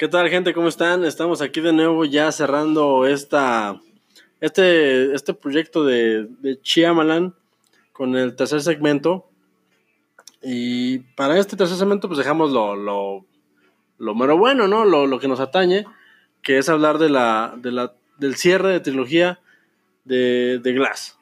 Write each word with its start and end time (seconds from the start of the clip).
¿Qué 0.00 0.08
tal, 0.08 0.30
gente? 0.30 0.54
¿Cómo 0.54 0.68
están? 0.68 1.04
Estamos 1.04 1.42
aquí 1.42 1.60
de 1.60 1.74
nuevo 1.74 2.06
ya 2.06 2.32
cerrando 2.32 3.04
esta, 3.06 3.82
este, 4.40 5.12
este 5.12 5.34
proyecto 5.34 5.84
de, 5.84 6.26
de 6.40 6.58
Chiamalan 6.62 7.34
con 7.92 8.16
el 8.16 8.34
tercer 8.34 8.62
segmento. 8.62 9.28
Y 10.42 11.00
para 11.16 11.38
este 11.38 11.54
tercer 11.54 11.76
segmento, 11.76 12.08
pues 12.08 12.16
dejamos 12.16 12.50
lo, 12.50 12.76
lo, 12.76 13.26
lo 13.98 14.14
mero 14.14 14.38
bueno, 14.38 14.66
¿no? 14.66 14.86
Lo, 14.86 15.06
lo 15.06 15.20
que 15.20 15.28
nos 15.28 15.38
atañe, 15.38 15.84
que 16.40 16.56
es 16.56 16.70
hablar 16.70 16.96
de 16.96 17.10
la, 17.10 17.54
de 17.58 17.70
la, 17.70 17.92
del 18.16 18.36
cierre 18.36 18.70
de 18.70 18.80
trilogía 18.80 19.40
de, 20.06 20.60
de 20.62 20.72
Glass, 20.72 21.18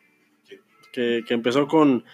que, 0.92 1.24
que 1.26 1.34
empezó 1.34 1.66
con, 1.66 2.04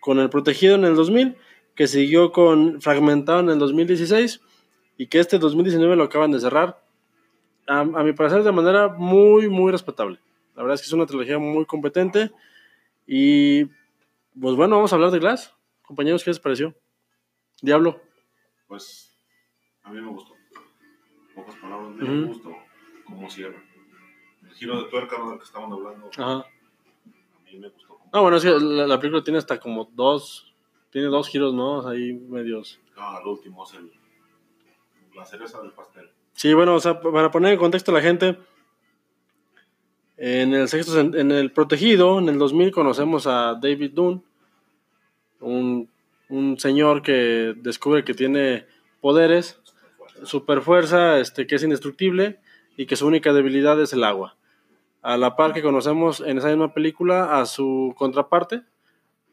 con 0.00 0.18
El 0.18 0.30
Protegido 0.30 0.76
en 0.76 0.86
el 0.86 0.94
2000, 0.94 1.36
que 1.74 1.86
siguió 1.86 2.32
con 2.32 2.80
Fragmentado 2.80 3.40
en 3.40 3.50
el 3.50 3.58
2016 3.58 4.40
y 4.96 5.06
que 5.08 5.18
este 5.18 5.38
2019 5.38 5.96
lo 5.96 6.04
acaban 6.04 6.30
de 6.32 6.40
cerrar, 6.40 6.82
a, 7.66 7.80
a 7.80 7.84
mi 7.84 8.12
parecer 8.12 8.42
de 8.42 8.52
manera 8.52 8.88
muy, 8.88 9.48
muy 9.48 9.72
respetable. 9.72 10.18
La 10.54 10.62
verdad 10.62 10.74
es 10.76 10.80
que 10.82 10.86
es 10.86 10.92
una 10.92 11.06
trilogía 11.06 11.38
muy 11.38 11.64
competente 11.66 12.30
y 13.06 13.64
pues 14.40 14.54
bueno, 14.56 14.76
vamos 14.76 14.92
a 14.92 14.96
hablar 14.96 15.10
de 15.10 15.18
Glass. 15.18 15.54
Compañeros, 15.82 16.24
¿qué 16.24 16.30
les 16.30 16.40
pareció? 16.40 16.74
Diablo. 17.62 18.00
Pues 18.66 19.16
a 19.82 19.90
mí 19.90 20.00
me 20.00 20.08
gustó. 20.10 20.34
Pocas 21.34 21.54
palabras, 21.56 21.90
me 21.90 22.04
Ujú. 22.04 22.26
gustó 22.28 22.56
como 23.04 23.28
cierra. 23.30 23.62
El 24.42 24.54
giro 24.54 24.82
de 24.82 24.88
tuerca 24.90 25.16
del 25.28 25.38
que 25.38 25.44
estaban 25.44 25.70
hablando, 25.72 26.08
Ajá. 26.16 26.32
a 26.38 26.46
mí 27.44 27.58
me 27.58 27.68
gustó. 27.68 27.98
Ah, 28.12 28.20
bueno, 28.20 28.36
es 28.38 28.44
que 28.44 28.50
la, 28.50 28.86
la 28.86 28.98
película 28.98 29.22
tiene 29.22 29.38
hasta 29.38 29.58
como 29.58 29.90
dos, 29.92 30.54
tiene 30.90 31.08
dos 31.08 31.28
giros, 31.28 31.52
¿no? 31.52 31.86
Ahí 31.86 32.12
medios. 32.14 32.80
Ah, 32.96 33.18
el 33.20 33.28
último 33.28 33.64
es 33.64 33.74
el, 33.74 33.92
la 35.16 35.24
cereza 35.24 35.60
del 35.60 35.72
pastel. 35.72 36.10
Sí, 36.34 36.52
bueno, 36.54 36.74
o 36.74 36.80
sea, 36.80 37.00
para 37.00 37.30
poner 37.30 37.54
en 37.54 37.58
contexto 37.58 37.90
a 37.90 37.94
la 37.94 38.02
gente, 38.02 38.38
en 40.16 40.54
el 40.54 40.68
sexto, 40.68 41.00
en 41.00 41.32
el 41.32 41.50
protegido, 41.50 42.18
en 42.18 42.28
el 42.28 42.38
2000 42.38 42.70
conocemos 42.72 43.26
a 43.26 43.54
David 43.60 43.92
Dunn, 43.92 44.22
un, 45.40 45.88
un 46.28 46.58
señor 46.58 47.02
que 47.02 47.54
descubre 47.56 48.04
que 48.04 48.14
tiene 48.14 48.66
poderes, 49.00 49.60
super 50.24 50.60
fuerza, 50.62 51.18
este, 51.18 51.46
que 51.46 51.56
es 51.56 51.62
indestructible 51.62 52.38
y 52.76 52.86
que 52.86 52.96
su 52.96 53.06
única 53.06 53.32
debilidad 53.32 53.80
es 53.80 53.92
el 53.92 54.04
agua. 54.04 54.36
A 55.02 55.16
la 55.16 55.36
par 55.36 55.52
que 55.52 55.62
conocemos 55.62 56.20
en 56.20 56.38
esa 56.38 56.48
misma 56.48 56.74
película 56.74 57.38
a 57.38 57.46
su 57.46 57.94
contraparte, 57.96 58.62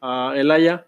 a 0.00 0.32
Elaya, 0.36 0.86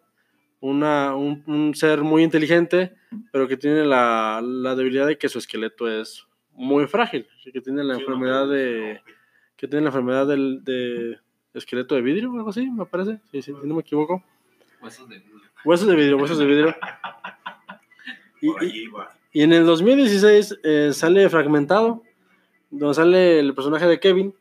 una, 0.60 1.14
un, 1.14 1.42
un 1.46 1.74
ser 1.74 2.02
muy 2.02 2.22
inteligente, 2.22 2.94
pero 3.32 3.46
que 3.48 3.56
tiene 3.56 3.84
la, 3.84 4.40
la 4.42 4.74
debilidad 4.74 5.06
de 5.06 5.18
que 5.18 5.28
su 5.28 5.38
esqueleto 5.38 5.88
es 5.88 6.26
muy 6.52 6.86
frágil, 6.86 7.26
que 7.52 7.60
tiene 7.60 7.84
la 7.84 7.94
Sí, 7.96 8.00
enfermedad 8.00 8.46
no, 8.46 8.52
de 8.52 9.00
que 9.56 9.68
tiene 9.68 9.82
la 9.84 9.88
enfermedad 9.90 10.26
del 10.26 10.64
de 10.64 11.18
esqueleto 11.54 11.94
de 11.94 12.02
vidrio 12.02 12.30
o 12.32 12.36
algo 12.36 12.50
así, 12.50 12.68
me 12.70 12.84
parece, 12.86 13.18
sí, 13.30 13.42
sí, 13.42 13.52
si 13.60 13.66
no 13.66 13.74
me 13.74 13.80
equivoco. 13.80 14.22
Huesos 14.82 15.08
de 15.08 15.16
vidrio. 15.18 15.40
Huesos 15.64 15.86
de 15.88 15.94
vidrio, 15.96 16.16
huesos 16.18 16.38
de 16.38 16.44
vidrio. 16.46 16.76
Y, 18.40 18.48
y- 18.66 18.88
y 19.32 19.42
en 19.42 19.52
el 19.52 19.64
2016 19.66 20.60
eh, 20.62 20.90
sale 20.92 21.28
Fragmentado, 21.30 22.02
donde 22.70 22.94
sale 22.94 23.38
el 23.40 23.54
personaje 23.54 23.86
de 23.86 23.98
Kevin, 23.98 24.34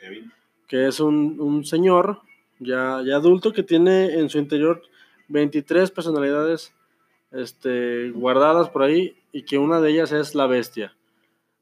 Kevin. 0.00 0.32
que 0.66 0.88
es 0.88 0.98
un, 1.00 1.40
un 1.40 1.64
señor 1.64 2.20
ya, 2.58 3.02
ya 3.06 3.16
adulto 3.16 3.52
que 3.52 3.62
tiene 3.62 4.14
en 4.14 4.28
su 4.28 4.38
interior 4.38 4.82
23 5.28 5.90
personalidades 5.90 6.74
este, 7.30 8.10
guardadas 8.10 8.70
por 8.70 8.82
ahí 8.82 9.16
y 9.32 9.44
que 9.44 9.58
una 9.58 9.80
de 9.80 9.90
ellas 9.90 10.12
es 10.12 10.34
la 10.34 10.46
bestia, 10.46 10.96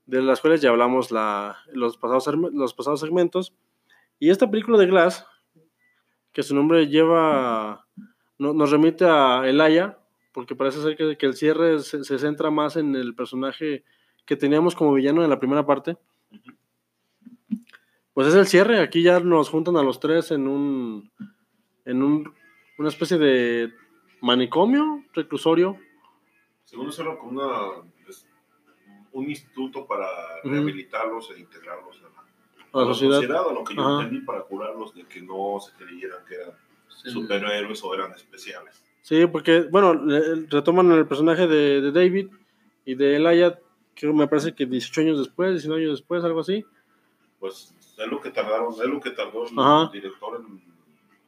de 0.06 0.22
las 0.22 0.40
cuales 0.40 0.60
ya 0.60 0.70
hablamos 0.70 1.10
la, 1.10 1.58
los, 1.72 1.96
pasados, 1.96 2.52
los 2.52 2.74
pasados 2.74 3.00
segmentos. 3.00 3.54
Y 4.18 4.30
esta 4.30 4.50
película 4.50 4.78
de 4.78 4.86
Glass, 4.86 5.26
que 6.32 6.42
su 6.42 6.54
nombre 6.54 6.86
lleva, 6.88 7.86
no- 8.38 8.52
nos 8.52 8.70
remite 8.70 9.04
a 9.06 9.42
Elaya, 9.48 9.98
porque 10.32 10.54
parece 10.56 10.82
ser 10.82 10.96
que, 10.96 11.16
que 11.16 11.26
el 11.26 11.34
cierre 11.34 11.78
se, 11.80 12.04
se 12.04 12.18
centra 12.18 12.50
más 12.50 12.76
en 12.76 12.94
el 12.96 13.14
personaje 13.14 13.84
que 14.24 14.36
teníamos 14.36 14.74
como 14.74 14.92
villano 14.94 15.22
en 15.22 15.30
la 15.30 15.38
primera 15.38 15.64
parte. 15.66 15.96
Pues 18.12 18.28
es 18.28 18.34
el 18.34 18.46
cierre, 18.46 18.80
aquí 18.80 19.02
ya 19.02 19.18
nos 19.20 19.48
juntan 19.48 19.76
a 19.76 19.82
los 19.82 19.98
tres 19.98 20.30
en 20.30 20.46
un, 20.46 21.10
en 21.84 22.02
un, 22.02 22.32
una 22.78 22.88
especie 22.88 23.18
de 23.18 23.72
manicomio, 24.20 25.04
reclusorio. 25.12 25.78
Según 26.64 26.88
eso 26.88 27.02
era 27.02 27.16
como 27.18 27.32
una, 27.32 27.86
es 28.08 28.26
un 29.12 29.28
instituto 29.28 29.86
para 29.86 30.06
rehabilitarlos 30.42 31.30
e 31.30 31.40
integrarlos 31.40 32.00
a 32.00 32.02
la, 32.04 32.80
A 32.82 32.84
la 32.88 32.94
sociedad. 32.94 33.48
a 33.48 33.52
lo 33.52 33.62
que 33.64 33.74
yo 33.74 33.82
Ajá. 33.82 34.02
entendí, 34.02 34.24
para 34.24 34.42
curarlos 34.42 34.94
de 34.94 35.04
que 35.04 35.20
no 35.22 35.58
se 35.60 35.72
creyeran 35.76 36.24
que 36.26 36.34
eran 36.36 36.52
Sí. 36.88 37.10
superhéroes 37.10 37.82
o 37.84 37.92
eran 37.94 38.12
especiales. 38.12 38.80
Sí, 39.02 39.26
porque, 39.26 39.62
bueno, 39.62 39.94
retoman 40.48 40.90
el 40.92 41.06
personaje 41.06 41.46
de, 41.46 41.80
de 41.80 41.92
David 41.92 42.28
y 42.84 42.94
de 42.94 43.16
Elaya, 43.16 43.58
que 43.94 44.06
me 44.12 44.26
parece 44.28 44.54
que 44.54 44.64
18 44.64 45.00
años 45.02 45.18
después, 45.18 45.50
19 45.52 45.82
años 45.82 45.98
después, 45.98 46.24
algo 46.24 46.40
así. 46.40 46.64
Pues 47.40 47.74
es 47.98 48.06
lo 48.06 48.20
que 48.20 48.30
tardaron, 48.30 48.72
es 48.72 48.78
lo 48.88 49.00
que 49.00 49.10
tardó 49.10 49.46
el 49.46 49.58
Ajá. 49.58 49.90
director 49.92 50.40
en 50.40 50.62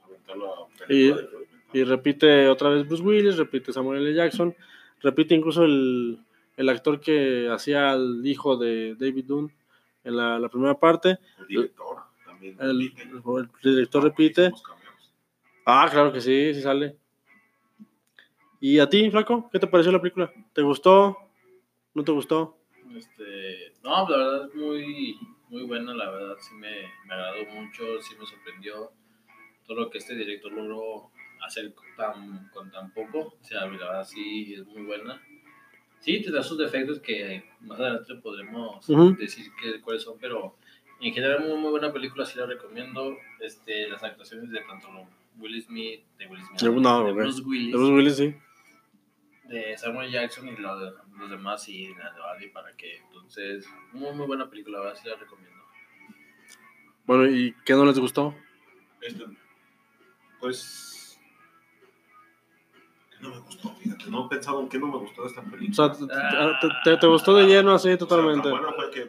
aventar 0.04 0.36
la 0.38 0.50
película. 0.86 1.28
Y 1.76 1.84
repite 1.84 2.48
otra 2.48 2.70
vez 2.70 2.88
Bruce 2.88 3.02
Willis, 3.02 3.36
repite 3.36 3.70
Samuel 3.70 4.00
L. 4.00 4.14
Jackson, 4.14 4.56
repite 5.02 5.34
incluso 5.34 5.62
el, 5.62 6.18
el 6.56 6.68
actor 6.70 6.98
que 6.98 7.50
hacía 7.50 7.90
al 7.90 8.26
hijo 8.26 8.56
de 8.56 8.94
David 8.94 9.26
Dunn 9.26 9.52
en 10.02 10.16
la, 10.16 10.38
la 10.38 10.48
primera 10.48 10.72
parte. 10.72 11.18
El 11.38 11.46
director 11.48 11.98
también. 12.24 12.56
El, 12.58 12.78
repite. 12.80 13.68
el 13.68 13.74
director 13.74 14.02
repite. 14.02 14.52
Ah, 15.66 15.86
claro 15.92 16.14
que 16.14 16.22
sí, 16.22 16.54
sí 16.54 16.62
sale. 16.62 16.96
¿Y 18.58 18.78
a 18.78 18.88
ti, 18.88 19.10
Flaco? 19.10 19.50
¿Qué 19.52 19.58
te 19.58 19.66
pareció 19.66 19.92
la 19.92 20.00
película? 20.00 20.32
¿Te 20.54 20.62
gustó? 20.62 21.18
¿No 21.92 22.02
te 22.02 22.12
gustó? 22.12 22.56
Este, 22.96 23.74
no, 23.84 24.08
la 24.08 24.16
verdad 24.16 24.46
es 24.46 24.54
muy, 24.54 25.18
muy 25.50 25.64
buena, 25.64 25.92
la 25.92 26.10
verdad 26.10 26.36
sí 26.40 26.54
me, 26.54 26.90
me 27.06 27.12
agradó 27.12 27.44
mucho, 27.52 28.00
sí 28.00 28.14
me 28.18 28.24
sorprendió 28.24 28.92
todo 29.66 29.76
lo 29.76 29.90
que 29.90 29.98
este 29.98 30.14
director 30.14 30.50
logró 30.52 31.10
hacer 31.46 31.72
con 31.74 31.86
tan, 31.96 32.48
con 32.48 32.70
tan 32.70 32.92
poco, 32.92 33.18
o 33.40 33.44
sea, 33.44 33.62
la 33.62 33.66
verdad 33.68 34.04
sí 34.04 34.54
es 34.54 34.66
muy 34.66 34.82
buena. 34.82 35.20
Sí, 36.00 36.22
te 36.22 36.30
da 36.30 36.42
sus 36.42 36.58
defectos 36.58 37.00
que 37.00 37.44
más 37.60 37.80
adelante 37.80 38.14
podremos 38.16 38.88
Ujú. 38.88 39.16
decir 39.16 39.46
que, 39.60 39.80
cuáles 39.80 40.02
son, 40.02 40.18
pero 40.20 40.56
en 41.00 41.12
general 41.12 41.40
muy, 41.46 41.56
muy 41.58 41.70
buena 41.70 41.92
película, 41.92 42.24
sí 42.24 42.38
la 42.38 42.46
recomiendo. 42.46 43.16
Este, 43.40 43.88
las 43.88 44.02
actuaciones 44.04 44.50
de 44.50 44.60
tanto 44.60 44.88
Will 45.38 45.60
Smith, 45.62 46.02
de 46.18 46.26
Will 46.26 46.42
Smith, 46.44 46.60
De- 46.60 46.70
no, 46.80 47.04
de. 47.04 47.12
Bruce 47.12 47.42
Willis, 47.42 47.72
De 47.72 47.78
Bruce 47.78 47.92
Willis, 47.92 48.16
sí. 48.16 48.34
de 49.44 49.76
Samuel 49.78 50.10
Jackson 50.10 50.48
y 50.48 50.56
lo 50.56 50.78
de- 50.78 50.92
los 51.18 51.30
demás 51.30 51.68
y 51.68 51.88
la 51.94 52.12
de 52.12 52.22
Adi 52.36 52.48
para 52.48 52.76
que 52.76 52.96
entonces 52.98 53.66
muy 53.92 54.12
muy 54.14 54.26
buena 54.26 54.48
película, 54.50 54.78
la 54.78 54.84
verdad 54.86 55.00
sí 55.02 55.08
la 55.08 55.16
recomiendo. 55.16 55.56
Bueno, 57.06 57.26
¿y 57.28 57.54
qué 57.64 57.72
no 57.74 57.84
les 57.84 57.98
gustó? 57.98 58.34
Este, 59.00 59.24
pues. 60.40 60.92
No 63.26 63.34
me 63.34 63.40
gustó, 63.40 63.70
fíjate. 63.74 64.04
No 64.10 64.26
he 64.26 64.28
pensado 64.28 64.60
en 64.60 64.68
qué 64.68 64.78
no 64.78 64.86
me 64.86 64.98
gustó 64.98 65.22
de 65.22 65.28
esta 65.28 65.42
película. 65.42 65.86
O 65.86 65.94
sea, 65.94 66.06
te, 66.60 66.68
te- 66.84 66.96
te- 66.96 67.06
gustó 67.06 67.34
de 67.34 67.46
lleno 67.46 67.72
así 67.74 67.96
totalmente. 67.96 68.48
O 68.48 68.52
sea, 68.52 68.52
tan 68.52 68.60
buena 68.62 68.76
fue 68.76 68.90
que. 68.90 69.08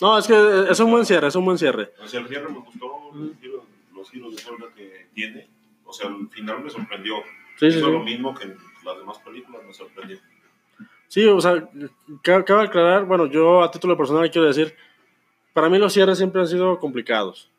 No, 0.00 0.16
es 0.18 0.26
que 0.26 0.66
es 0.70 0.80
un 0.80 0.90
buen 0.90 1.04
cierre, 1.04 1.26
es 1.28 1.34
un 1.36 1.44
buen 1.44 1.58
cierre. 1.58 1.92
O 2.02 2.06
sea, 2.06 2.20
el 2.20 2.28
cierre 2.28 2.48
me 2.48 2.58
gustó, 2.60 2.86
los 3.14 3.36
giros, 3.40 3.64
los 3.94 4.10
giros 4.10 4.36
de 4.36 4.42
tuerca 4.42 4.74
que 4.74 5.08
tiene. 5.14 5.48
O 5.84 5.92
sea, 5.92 6.08
al 6.08 6.28
final 6.30 6.62
me 6.62 6.70
sorprendió. 6.70 7.14
Sí, 7.58 7.70
sí, 7.72 7.78
Hizo 7.78 7.90
lo 7.90 7.98
sí. 8.00 8.04
mismo 8.04 8.34
que 8.34 8.44
en 8.44 8.56
las 8.84 8.96
demás 8.98 9.18
películas, 9.18 9.62
me 9.66 9.74
sorprendió. 9.74 10.18
Sí, 11.08 11.26
o 11.26 11.40
sea, 11.40 11.68
ca- 12.22 12.44
cabe 12.44 12.64
aclarar, 12.64 13.06
bueno, 13.06 13.26
yo 13.26 13.62
a 13.62 13.70
título 13.70 13.96
personal 13.96 14.30
quiero 14.30 14.46
decir, 14.46 14.74
para 15.54 15.68
mí 15.68 15.78
los 15.78 15.92
cierres 15.92 16.18
siempre 16.18 16.40
han 16.40 16.46
sido 16.46 16.78
complicados. 16.78 17.50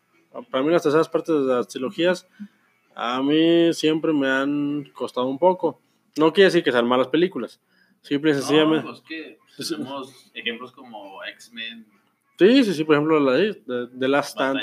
Para 0.51 0.63
mí 0.63 0.69
las 0.71 0.83
terceras 0.83 1.09
partes 1.09 1.33
de 1.35 1.41
las 1.55 1.67
trilogías, 1.67 2.27
a 2.95 3.21
mí 3.23 3.73
siempre 3.73 4.13
me 4.13 4.29
han 4.29 4.83
costado 4.93 5.25
un 5.27 5.39
poco. 5.39 5.81
No 6.19 6.33
quiere 6.33 6.45
decir 6.45 6.63
que 6.63 6.71
sean 6.71 6.87
malas 6.87 7.07
películas, 7.07 7.61
Simple 8.01 8.31
y 8.31 8.33
No, 8.33 8.39
sencillamente. 8.39 8.87
pues 8.87 9.01
que 9.01 9.39
tenemos 9.57 10.31
ejemplos 10.33 10.71
como 10.71 11.23
X-Men, 11.23 11.85
Sí, 12.37 12.63
sí, 12.63 12.73
sí, 12.73 12.83
por 12.85 12.95
ejemplo, 12.95 13.19
la 13.19 13.33
de, 13.33 13.53
de, 13.65 13.87
de 13.87 14.07
Last 14.07 14.29
Stand. 14.31 14.61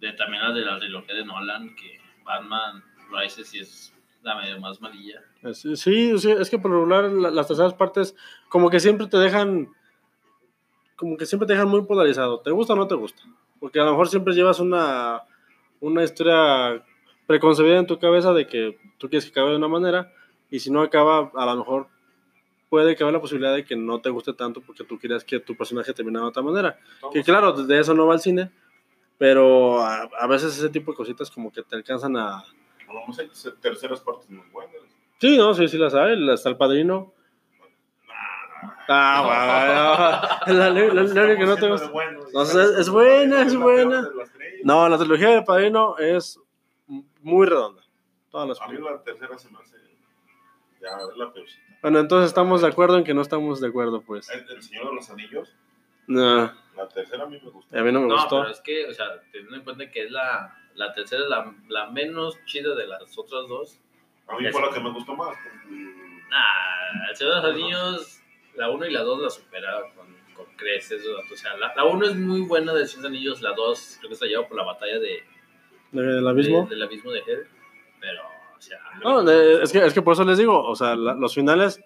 De, 0.00 0.12
también 0.12 0.42
las 0.42 0.54
de 0.54 0.60
la 0.62 0.78
trilogía 0.78 1.14
de 1.14 1.24
Nolan, 1.24 1.74
que 1.76 1.98
Batman 2.24 2.82
Rises 3.12 3.54
y 3.54 3.60
es 3.60 3.94
la 4.22 4.34
medio 4.36 4.60
más 4.60 4.80
malilla. 4.80 5.22
Sí, 5.52 5.76
sí, 5.76 6.18
sí, 6.18 6.30
es 6.32 6.50
que 6.50 6.58
por 6.58 6.70
regular 6.72 7.04
la- 7.04 7.30
las 7.30 7.46
terceras 7.46 7.74
partes 7.74 8.16
como 8.48 8.68
que 8.70 8.80
siempre 8.80 9.06
te 9.06 9.16
dejan 9.16 9.68
como 10.96 11.16
que 11.16 11.26
siempre 11.26 11.46
te 11.46 11.52
dejan 11.52 11.68
muy 11.68 11.82
polarizado. 11.84 12.40
¿Te 12.40 12.50
gusta 12.50 12.72
o 12.72 12.76
no 12.76 12.88
te 12.88 12.96
gusta? 12.96 13.22
Porque 13.60 13.78
a 13.78 13.84
lo 13.84 13.92
mejor 13.92 14.08
siempre 14.08 14.34
llevas 14.34 14.58
una, 14.58 15.22
una 15.80 16.02
historia 16.02 16.84
preconcebida 17.28 17.78
en 17.78 17.86
tu 17.86 18.00
cabeza 18.00 18.32
de 18.32 18.48
que 18.48 18.76
tú 18.98 19.08
quieres 19.08 19.26
que 19.26 19.30
acabe 19.30 19.50
de 19.50 19.56
una 19.58 19.68
manera 19.68 20.12
y 20.50 20.58
si 20.58 20.70
no 20.72 20.82
acaba, 20.82 21.30
a 21.36 21.46
lo 21.46 21.56
mejor 21.56 21.86
puede 22.70 22.96
haya 23.04 23.12
la 23.12 23.20
posibilidad 23.20 23.54
de 23.54 23.64
que 23.64 23.76
no 23.76 24.00
te 24.00 24.10
guste 24.10 24.32
tanto 24.32 24.60
porque 24.62 24.82
tú 24.82 24.98
querías 24.98 25.22
que 25.24 25.38
tu 25.38 25.56
personaje 25.56 25.92
terminara 25.92 26.24
de 26.24 26.28
otra 26.30 26.42
manera. 26.42 26.78
Que 27.12 27.22
claro, 27.22 27.52
de 27.52 27.78
eso 27.78 27.94
no 27.94 28.06
va 28.06 28.14
al 28.14 28.20
cine, 28.20 28.50
pero 29.18 29.80
a, 29.82 30.02
a 30.18 30.26
veces 30.26 30.56
ese 30.58 30.68
tipo 30.70 30.90
de 30.90 30.96
cositas 30.96 31.30
como 31.30 31.52
que 31.52 31.62
te 31.62 31.76
alcanzan 31.76 32.16
a... 32.16 32.38
A 32.38 32.92
mejor 32.92 33.18
hay 33.20 33.30
terceras 33.60 34.00
partes 34.00 34.28
muy 34.30 34.46
buenas. 34.50 34.74
Sí, 35.20 35.36
no, 35.36 35.52
sí, 35.54 35.68
sí 35.68 35.76
las 35.78 35.94
hay, 35.94 36.28
hasta 36.30 36.48
el 36.48 36.56
padrino. 36.56 37.12
Ah, 38.88 40.40
bueno, 40.46 40.58
la, 40.58 40.70
la, 40.70 40.94
la- 40.94 41.02
la 41.04 41.36
que 41.36 41.44
no 41.46 41.56
te 41.56 41.68
gusta. 41.68 41.90
No, 42.32 42.42
es- 42.42 42.54
es 42.54 42.88
buena, 42.88 43.42
es 43.42 43.54
buena. 43.54 44.08
No, 44.64 44.88
la 44.88 44.96
trilogía 44.98 45.28
del 45.30 45.44
padrino 45.44 45.96
es 45.98 46.40
muy 47.22 47.46
redonda. 47.46 47.82
Todas 48.30 48.48
las 48.48 48.60
A 48.60 48.68
mí 48.68 48.78
la 48.78 49.02
tercera 49.02 49.38
se 49.38 49.50
me 49.50 49.58
hace. 49.58 49.76
Ya, 50.80 50.90
es 51.10 51.16
la 51.16 51.32
peorcita. 51.32 51.62
Bueno, 51.82 51.98
entonces 51.98 52.28
estamos 52.28 52.60
de 52.62 52.68
acuerdo 52.68 52.98
en 52.98 53.04
que 53.04 53.14
no 53.14 53.22
estamos 53.22 53.60
de 53.60 53.68
acuerdo, 53.68 54.00
pues. 54.02 54.28
El, 54.30 54.48
el 54.50 54.62
Señor 54.62 54.88
de 54.90 54.94
los 54.94 55.10
Anillos, 55.10 55.54
No, 56.06 56.52
la 56.76 56.88
tercera 56.88 57.24
a 57.24 57.26
mí 57.26 57.40
me 57.42 57.50
gustó. 57.50 57.76
a 57.76 57.82
mí 57.82 57.92
no 57.92 58.00
me 58.00 58.06
No, 58.08 58.14
gustó. 58.14 58.40
pero 58.40 58.50
es 58.52 58.60
que, 58.60 58.86
o 58.86 58.92
sea, 58.94 59.06
teniendo 59.32 59.56
en 59.56 59.64
cuenta 59.64 59.90
que 59.90 60.04
es 60.04 60.10
la, 60.10 60.56
la 60.74 60.92
tercera, 60.92 61.24
la, 61.28 61.52
la 61.68 61.90
menos 61.90 62.38
chida 62.46 62.74
de 62.74 62.86
las 62.86 63.02
otras 63.18 63.48
dos. 63.48 63.78
A 64.28 64.36
mí 64.36 64.48
fue 64.52 64.60
la 64.62 64.70
que 64.72 64.80
me 64.80 64.90
gustó 64.92 65.14
más. 65.16 65.36
porque- 65.42 65.98
Nah, 66.30 67.08
el 67.10 67.16
Señor 67.16 67.34
de 67.36 67.40
los 67.42 67.50
Anillos, 67.54 68.20
la 68.54 68.70
1 68.70 68.86
y 68.86 68.90
la 68.92 69.02
2 69.02 69.22
la 69.22 69.30
superaron 69.30 69.90
con, 69.94 70.06
con 70.34 70.46
creces. 70.56 71.02
O 71.06 71.36
sea, 71.36 71.56
la, 71.56 71.74
la 71.74 71.84
1 71.84 72.06
es 72.06 72.14
muy 72.16 72.42
buena 72.42 72.72
de 72.74 72.86
Señor 72.86 73.04
de 73.04 73.08
los 73.08 73.16
Anillos, 73.16 73.42
la 73.42 73.52
2 73.54 73.96
creo 73.98 74.10
que 74.10 74.16
se 74.16 74.24
la 74.26 74.30
lleva 74.30 74.46
por 74.48 74.56
la 74.58 74.64
batalla 74.64 74.98
de, 75.00 75.24
¿Del 75.92 76.26
abismo? 76.26 76.64
de- 76.64 76.68
del 76.70 76.82
abismo 76.82 77.10
de 77.12 77.20
Hell. 77.20 77.46
Pero, 78.00 78.22
o 78.56 78.60
sea, 78.60 78.78
No, 79.02 79.22
de- 79.24 79.62
es, 79.62 79.72
que, 79.72 79.84
es 79.84 79.92
que 79.94 80.02
por 80.02 80.12
eso 80.14 80.24
les 80.24 80.38
digo, 80.38 80.62
o 80.62 80.74
sea, 80.76 80.94
la- 80.96 81.14
los 81.14 81.34
finales, 81.34 81.80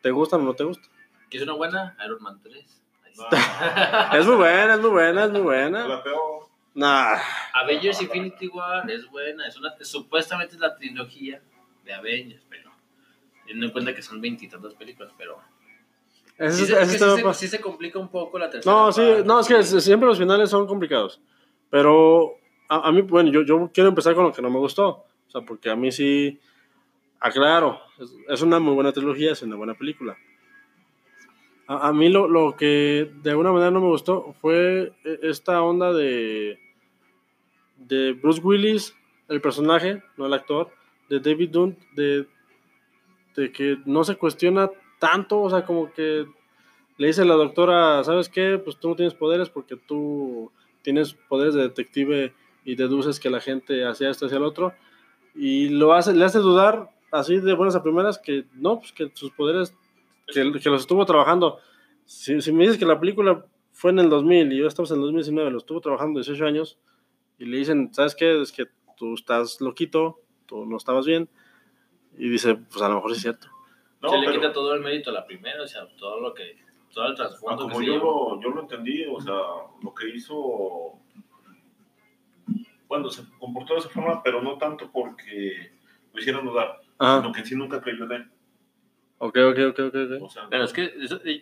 ¿te 0.00 0.10
gustan 0.10 0.40
o 0.40 0.44
no 0.44 0.54
te 0.54 0.64
gustan? 0.64 0.90
¿qué 1.30 1.38
es 1.38 1.42
una 1.44 1.54
buena? 1.54 1.96
Iron 2.04 2.22
Man 2.22 2.40
3. 2.42 2.82
Ahí 3.04 3.12
No, 3.16 3.24
está. 3.24 4.10
Es 4.18 4.26
muy 4.26 4.36
buena, 4.36 4.74
es 4.74 4.80
muy 4.80 4.90
buena, 4.90 5.24
es 5.24 5.30
muy 5.30 5.38
es 5.38 5.44
buena. 5.44 5.88
la 5.88 6.02
peor. 6.02 6.42
Nah, 6.74 7.16
Avengers 7.54 8.00
Infinity 8.02 8.48
War 8.48 8.90
es 8.90 9.06
buena, 9.10 9.46
es 9.46 9.56
una, 9.58 9.74
supuestamente 9.82 10.54
es 10.54 10.60
la 10.60 10.74
trilogía 10.74 11.40
de 11.84 11.92
Avengers, 11.92 12.42
pero 12.48 12.70
teniendo 13.44 13.66
en 13.66 13.72
cuenta 13.72 13.94
que 13.94 14.00
son 14.02 14.20
veintitantas 14.22 14.72
películas, 14.74 15.12
pero 15.18 15.38
ese, 16.38 16.56
sí, 16.56 16.66
se, 16.66 16.72
es 16.72 16.78
que 16.92 16.98
sí 16.98 16.98
se- 16.98 17.34
sí 17.34 17.48
se 17.48 17.60
complica 17.60 17.98
un 17.98 18.08
poco 18.08 18.38
la 18.38 18.48
tercera. 18.48 18.74
No, 18.74 18.90
sí, 18.90 19.02
no, 19.24 19.40
es 19.40 19.48
que 19.48 19.62
siempre 19.62 20.08
los 20.08 20.16
finales 20.18 20.48
son 20.48 20.66
complicados. 20.66 21.20
Pero 21.68 22.36
a, 22.76 22.92
mí, 22.92 23.02
bueno, 23.02 23.30
yo, 23.30 23.42
yo 23.42 23.70
quiero 23.72 23.88
empezar 23.88 24.14
con 24.14 24.24
lo 24.24 24.32
que 24.32 24.42
no 24.42 24.50
me 24.50 24.58
gustó. 24.58 24.88
O 24.88 25.30
sea, 25.30 25.40
porque 25.42 25.70
a 25.70 25.76
mí 25.76 25.90
sí, 25.92 26.38
aclaro, 27.20 27.80
es, 27.98 28.14
es 28.28 28.42
una 28.42 28.58
muy 28.58 28.74
buena 28.74 28.92
trilogía, 28.92 29.32
es 29.32 29.42
una 29.42 29.56
buena 29.56 29.74
película. 29.74 30.16
A, 31.66 31.88
a 31.88 31.92
mí 31.92 32.08
lo, 32.08 32.28
lo 32.28 32.56
que 32.56 33.10
de 33.22 33.30
alguna 33.30 33.52
manera 33.52 33.70
no 33.70 33.80
me 33.80 33.88
gustó 33.88 34.34
fue 34.40 34.92
e- 35.04 35.18
esta 35.22 35.62
onda 35.62 35.92
de, 35.92 36.58
de 37.76 38.12
Bruce 38.12 38.40
Willis, 38.42 38.96
el 39.28 39.40
personaje, 39.40 40.02
no 40.16 40.26
el 40.26 40.34
actor, 40.34 40.70
de 41.08 41.20
David 41.20 41.50
Dunn, 41.50 41.76
de, 41.94 42.26
de 43.36 43.52
que 43.52 43.78
no 43.84 44.04
se 44.04 44.16
cuestiona 44.16 44.70
tanto, 44.98 45.40
o 45.40 45.50
sea, 45.50 45.64
como 45.64 45.92
que 45.92 46.26
le 46.96 47.06
dice 47.06 47.24
la 47.24 47.34
doctora, 47.34 48.04
¿sabes 48.04 48.28
qué? 48.28 48.58
Pues 48.62 48.78
tú 48.78 48.90
no 48.90 48.96
tienes 48.96 49.14
poderes 49.14 49.48
porque 49.48 49.76
tú 49.76 50.52
tienes 50.82 51.14
poderes 51.14 51.54
de 51.54 51.62
detective 51.62 52.34
y 52.64 52.74
deduces 52.76 53.18
que 53.20 53.30
la 53.30 53.40
gente 53.40 53.84
hacía 53.86 54.10
esto 54.10 54.26
hacia 54.26 54.38
el 54.38 54.44
otro. 54.44 54.74
Y 55.34 55.68
lo 55.70 55.94
hace, 55.94 56.12
le 56.14 56.24
hace 56.24 56.38
dudar 56.38 56.90
así 57.10 57.38
de 57.38 57.54
buenas 57.54 57.74
a 57.76 57.82
primeras 57.82 58.18
que 58.18 58.44
no, 58.54 58.78
pues 58.80 58.92
que 58.92 59.10
sus 59.14 59.30
poderes, 59.32 59.74
que, 60.26 60.52
que 60.62 60.70
los 60.70 60.80
estuvo 60.82 61.04
trabajando. 61.06 61.58
Si, 62.04 62.40
si 62.40 62.52
me 62.52 62.64
dices 62.64 62.78
que 62.78 62.86
la 62.86 63.00
película 63.00 63.44
fue 63.72 63.90
en 63.90 63.98
el 64.00 64.10
2000 64.10 64.52
y 64.52 64.58
yo 64.58 64.66
estamos 64.66 64.90
en 64.90 64.96
el 64.98 65.02
2019, 65.02 65.50
lo 65.50 65.58
estuvo 65.58 65.80
trabajando 65.80 66.20
18 66.20 66.44
años 66.46 66.78
y 67.38 67.46
le 67.46 67.56
dicen, 67.58 67.92
¿sabes 67.92 68.14
qué? 68.14 68.40
Es 68.40 68.52
que 68.52 68.66
tú 68.96 69.14
estás 69.14 69.60
loquito, 69.60 70.20
tú 70.46 70.66
no 70.66 70.76
estabas 70.76 71.06
bien. 71.06 71.28
Y 72.18 72.28
dice, 72.28 72.54
pues 72.56 72.82
a 72.82 72.88
lo 72.88 72.96
mejor 72.96 73.12
es 73.12 73.22
cierto. 73.22 73.48
No, 74.02 74.10
se 74.10 74.18
le 74.18 74.26
pero- 74.26 74.40
quita 74.40 74.52
todo 74.52 74.74
el 74.74 74.80
mérito 74.82 75.10
a 75.10 75.14
la 75.14 75.24
primera, 75.26 75.62
o 75.62 75.66
sea, 75.66 75.86
todo 75.96 76.20
lo 76.20 76.34
que, 76.34 76.58
todo 76.92 77.06
el 77.06 77.12
Ah, 77.12 77.14
trasfondo 77.14 77.66
que 77.66 77.72
como 77.72 77.80
se 77.80 77.86
yo 77.86 77.96
lo, 77.96 78.40
yo 78.42 78.50
lo 78.50 78.60
entendí, 78.60 79.04
o 79.06 79.18
sea, 79.20 79.32
lo 79.82 79.94
que 79.94 80.08
hizo, 80.14 80.34
bueno, 82.92 83.10
se 83.10 83.22
comportó 83.38 83.72
de 83.74 83.80
esa 83.80 83.88
forma, 83.88 84.22
pero 84.22 84.42
no 84.42 84.58
tanto 84.58 84.90
porque 84.92 85.72
lo 86.12 86.20
hicieron 86.20 86.44
dudar, 86.44 86.78
Ajá, 86.98 87.20
sino 87.22 87.32
que 87.32 87.40
en 87.40 87.46
sí 87.46 87.54
nunca 87.56 87.80
creyó 87.80 88.04
en 88.04 88.12
él. 88.12 88.30
ok, 89.18 89.38
ok, 89.50 89.58
ok, 89.70 89.78
ok. 89.88 90.22
O 90.22 90.28
sea, 90.28 90.46
Pero 90.50 90.64
es 90.64 90.72
que, 90.74 90.94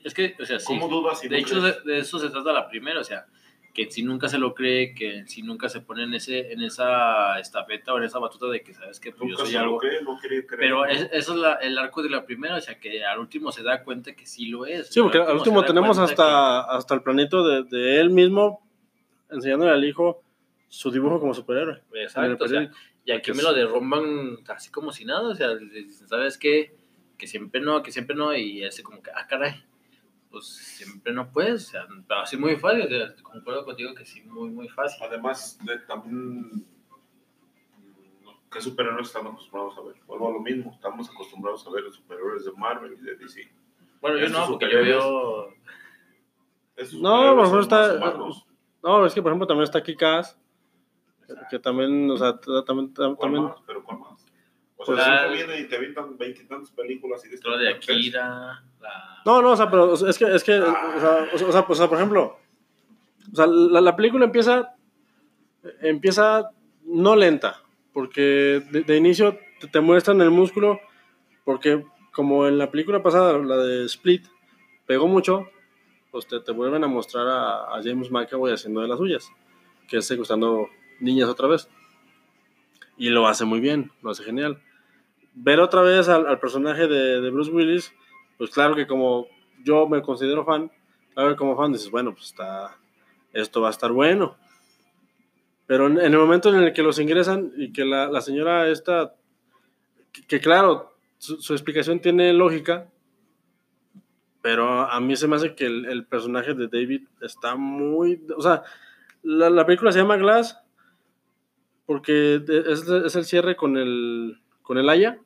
es 0.05 0.15
que, 0.15 0.37
o 0.41 0.45
sea, 0.47 0.61
sí. 0.61 0.67
¿cómo 0.67 0.87
dudas 0.89 1.19
si 1.21 1.29
De 1.29 1.37
no 1.41 1.43
hecho, 1.47 1.61
de, 1.61 1.71
crees? 1.73 1.85
de 1.85 1.99
eso 1.99 2.19
se 2.19 2.31
trata 2.31 2.53
la 2.53 2.69
primera, 2.69 3.01
o 3.01 3.05
sea, 3.05 3.27
que 3.75 3.91
si 3.91 4.03
nunca 4.03 4.29
se 4.29 4.39
lo 4.39 4.53
cree, 4.55 4.95
que 4.95 5.25
si 5.27 5.43
nunca 5.43 5.69
se 5.69 5.81
pone 5.81 6.03
en, 6.05 6.15
ese, 6.15 6.53
en 6.53 6.61
esa 6.63 7.39
estafeta 7.39 7.95
o 7.95 7.99
en 7.99 8.05
esa 8.05 8.19
batuta 8.19 8.47
de 8.49 8.63
que 8.63 8.75
sabes 8.75 8.99
que 9.01 9.11
pues, 9.13 9.21
yo 9.23 9.27
Nunca 9.29 9.43
soy 9.43 9.53
se 9.53 9.59
algo. 9.59 9.73
lo 9.75 9.79
cree, 9.79 10.03
no 10.03 10.19
quiere 10.19 10.45
creer. 10.47 10.61
Pero 10.61 10.87
es- 10.87 11.09
eso 11.13 11.33
es 11.35 11.39
la- 11.39 11.55
el 11.55 11.79
arco 11.79 12.03
de 12.03 12.11
la 12.11 12.25
primera, 12.27 12.57
o 12.57 12.61
sea, 12.61 12.79
que 12.79 13.05
al 13.05 13.19
último 13.21 13.51
se 13.53 13.63
da 13.63 13.83
cuenta 13.85 14.13
que 14.15 14.27
sí 14.27 14.47
lo 14.47 14.67
es. 14.67 14.89
Sí, 14.93 15.01
porque 15.01 15.19
al 15.19 15.37
último 15.37 15.61
da 15.63 15.67
tenemos 15.69 15.99
hasta, 15.99 16.61
hasta 16.63 16.95
el 16.95 17.03
planito 17.03 17.47
de, 17.47 17.63
de 17.65 18.01
él 18.01 18.11
mismo 18.11 18.67
enseñándole 19.31 19.71
al 19.71 19.85
hijo 19.85 20.23
su 20.71 20.91
dibujo 20.91 21.19
como 21.21 21.35
superhéroe. 21.35 21.83
exacto, 21.95 22.45
o 22.45 22.49
sea, 22.49 22.71
y 23.05 23.11
aquí 23.11 23.33
me 23.33 23.43
lo 23.43 23.53
derrumban 23.53 24.39
así 24.49 24.71
como 24.71 24.93
si 24.93 25.05
nada, 25.05 25.29
o 25.29 25.35
sea, 25.35 25.55
dicen, 25.57 26.09
¿sabes 26.09 26.39
qué? 26.39 26.75
Que 27.19 27.27
siempre 27.27 27.61
no, 27.61 27.83
que 27.83 27.91
siempre 27.93 28.15
no, 28.17 28.35
y 28.35 28.65
ese 28.65 28.83
como 28.85 29.03
que, 29.03 29.11
ah, 29.11 29.27
caray, 29.27 29.63
pues 30.31 30.47
siempre 30.47 31.13
no 31.13 31.33
puedes, 31.33 31.67
o 31.67 31.71
sea, 31.73 31.87
pero 32.07 32.21
así 32.21 32.37
muy 32.37 32.55
fácil, 32.57 32.83
o 32.83 32.89
sea, 32.89 33.15
concuerdo 33.23 33.65
contigo 33.65 33.95
que 33.95 34.07
sí, 34.07 34.23
muy, 34.23 34.49
muy 34.51 34.69
fácil. 34.69 35.03
Además, 35.05 35.59
de, 35.65 35.79
también, 35.81 36.65
¿qué 38.53 38.61
superhéroes 38.61 39.09
estamos 39.09 39.33
acostumbrados 39.33 39.77
a 39.77 39.83
ver? 39.83 39.97
Vuelvo 40.07 40.29
a 40.29 40.33
lo 40.35 40.41
mismo, 40.41 40.71
estamos 40.73 41.11
acostumbrados 41.11 41.67
a 41.67 41.71
ver 41.71 41.83
los 41.83 41.97
superhéroes 41.97 42.45
de 42.45 42.53
Marvel 42.53 42.93
y 42.93 43.05
de 43.05 43.17
DC. 43.17 43.53
Bueno, 44.01 44.19
yo 44.19 44.29
no, 44.29 44.47
porque 44.47 44.71
yo 44.71 44.83
veo... 44.83 45.55
No, 47.01 47.17
a 47.17 47.35
lo 47.35 47.37
superhéroes 47.37 47.37
mejor 47.37 47.49
son 47.49 47.57
más 47.57 47.63
está- 47.63 47.97
humanos. 47.97 48.47
No, 48.83 49.05
es 49.05 49.13
que 49.15 49.21
por 49.21 49.31
ejemplo 49.33 49.47
también 49.47 49.65
está 49.65 49.83
Kikas, 49.83 50.39
que 51.51 51.59
también, 51.59 52.11
o 52.11 52.17
sea, 52.17 52.39
también, 52.67 52.95
tam- 52.95 53.17
¿Cuál 53.17 53.19
también, 53.19 53.45
más? 53.45 53.57
¿Pero 53.67 53.83
cuál 53.85 53.99
más? 53.99 54.27
O 54.77 54.85
sea, 54.85 54.95
Pues- 54.95 55.05
siempre 55.05 55.37
viene 55.37 55.61
y 55.61 55.69
te 55.69 55.77
avientan 55.77 56.17
veintitantas 56.17 56.71
películas 56.71 57.23
y 57.27 57.29
de 57.29 57.39
Lo 57.45 57.59
de 57.59 57.69
Akira, 57.69 58.63
la... 58.81 59.23
No, 59.27 59.43
no, 59.43 59.51
o 59.51 59.57
sea, 59.57 59.71
pero 59.71 59.93
es 59.93 60.17
que, 60.19 60.35
es 60.35 60.43
que, 60.45 60.59
o 60.59 60.65
sea, 61.01 61.29
o 61.35 61.39
sea, 61.39 61.49
o 61.49 61.53
sea, 61.53 61.67
pues, 61.67 61.79
o 61.79 61.83
sea, 61.83 61.89
por 61.89 61.99
ejemplo, 61.99 62.39
o 63.33 63.37
sea, 63.37 63.47
la, 63.47 63.81
la 63.83 63.95
película 63.95 64.25
empieza, 64.25 64.75
empieza 65.83 66.51
no 66.85 67.15
lenta, 67.17 67.57
porque 67.93 68.63
de, 68.71 68.83
de 68.83 68.97
inicio 68.97 69.39
te, 69.61 69.69
te 69.69 69.81
muestran 69.81 70.21
el 70.23 70.31
músculo, 70.31 70.81
porque 71.45 71.85
como 72.13 72.47
en 72.47 72.57
la 72.59 72.71
película 72.71 73.03
pasada, 73.03 73.37
la 73.39 73.57
de 73.59 73.85
Split, 73.85 74.27
pegó 74.87 75.07
mucho, 75.07 75.47
pues 76.11 76.27
te, 76.27 76.41
te 76.41 76.53
vuelven 76.53 76.83
a 76.85 76.89
mostrar 76.89 77.29
a, 77.29 77.77
a 77.77 77.83
James 77.83 78.11
McAvoy 78.11 78.53
haciendo 78.53 78.81
de 78.81 78.89
las 78.89 78.99
suyas, 78.99 79.31
que 79.89 79.99
es 79.99 80.07
secuestrando 80.07 80.69
niñas 81.01 81.29
otra 81.29 81.49
vez. 81.49 81.69
Y 82.97 83.09
lo 83.09 83.27
hace 83.27 83.45
muy 83.45 83.61
bien, 83.61 83.91
lo 84.03 84.11
hace 84.11 84.23
genial. 84.23 84.63
Ver 85.35 85.61
otra 85.61 85.83
vez 85.83 86.09
al, 86.09 86.39
personaje 86.39 86.87
de, 86.87 87.31
Bruce 87.31 87.51
Willis, 87.51 87.95
pues 88.37 88.51
claro 88.51 88.77
que 88.77 88.87
como 88.87 89.27
yo 89.65 89.89
me 89.89 90.03
considero 90.03 90.45
fan, 90.45 90.71
claro 91.15 91.37
como 91.37 91.57
fan 91.57 91.73
dices, 91.73 91.91
bueno, 91.91 92.13
pues 92.13 92.27
está, 92.27 92.77
esto 93.33 93.61
va 93.63 93.69
a 93.69 93.71
estar 93.71 93.93
bueno. 93.93 94.37
Pero 95.67 95.87
en, 95.87 95.99
el 95.99 96.19
momento 96.19 96.49
en 96.51 96.63
el 96.63 96.73
que 96.73 96.83
los 96.83 96.99
ingresan 96.99 97.53
y 97.57 97.73
que 97.73 97.85
la, 97.85 98.09
la 98.09 98.21
señora 98.21 98.69
esta, 98.69 99.15
que, 100.29 100.41
claro, 100.41 100.95
su, 101.19 101.53
explicación 101.55 102.01
tiene 102.01 102.33
lógica, 102.33 102.89
pero 104.43 104.91
a 104.91 105.01
mí 105.01 105.17
se 105.17 105.29
me 105.29 105.37
hace 105.37 105.55
que 105.55 105.67
el, 105.67 106.05
personaje 106.07 106.55
de 106.55 106.69
David 106.69 107.03
está 107.21 107.55
muy, 107.57 108.23
o 108.37 108.43
sea, 108.43 108.63
la 109.23 109.65
película 109.65 109.93
se 109.93 110.01
llama 110.01 110.17
Glass 110.17 110.60
porque 111.91 112.39
de- 112.39 112.73
es, 112.73 112.87
es 112.89 113.17
el 113.17 113.25
cierre 113.25 113.57
con 113.57 113.77
el, 113.77 114.39
con 114.63 114.79
el 114.79 114.89
Aya 114.89 115.19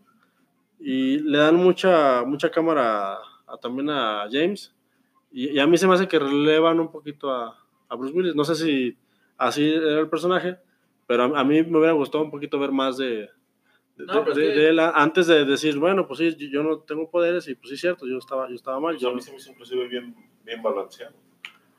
y 0.81 1.19
le 1.19 1.37
dan 1.37 1.57
mucha, 1.57 2.25
mucha 2.25 2.51
cámara 2.51 3.19
a- 3.47 3.59
también 3.61 3.91
a 3.91 4.27
James. 4.33 4.75
Y, 5.31 5.51
y 5.51 5.59
a 5.59 5.67
mí 5.67 5.77
se 5.77 5.87
me 5.87 5.93
hace 5.93 6.09
que 6.09 6.19
relevan 6.19 6.81
un 6.81 6.91
poquito 6.91 7.31
a, 7.31 7.55
a 7.87 7.97
Bruce 7.97 8.15
Willis. 8.15 8.35
No 8.35 8.45
sé 8.45 8.55
si 8.55 8.97
así 9.37 9.75
era 9.75 10.01
el 10.01 10.09
personaje, 10.09 10.57
pero 11.07 11.25
a, 11.25 11.41
a 11.41 11.45
mí 11.45 11.63
me 11.63 11.77
hubiera 11.77 11.93
gustado 11.93 12.25
un 12.25 12.31
poquito 12.31 12.59
ver 12.59 12.73
más 12.73 12.97
de, 12.97 13.29
de, 13.97 14.07
No, 14.07 14.23
de- 14.23 14.31
es 14.31 14.39
que- 14.39 14.45
de 14.45 14.69
él 14.71 14.79
a- 14.79 14.93
antes 14.93 15.27
de 15.27 15.45
decir, 15.45 15.79
bueno, 15.79 16.07
pues 16.07 16.19
sí, 16.21 16.35
yo- 16.35 16.49
yo 16.49 16.63
no 16.63 16.79
tengo 16.79 17.11
poderes 17.11 17.47
y 17.47 17.57
pues 17.57 17.69
sí 17.69 17.75
es 17.75 17.81
cierto, 17.83 18.07
yo 18.07 18.17
estaba, 18.17 18.49
yo 18.49 18.55
estaba 18.55 18.81
mal. 18.81 18.95
Pues 18.95 19.05
a 19.05 19.09
Yo, 19.11 19.15
mí 19.15 19.21
se 19.21 19.33
me 19.33 19.37
hizo 19.37 19.51
inclusive 19.51 19.87
bien, 19.87 20.17
bien 20.47 20.63
balanceado. 20.63 21.15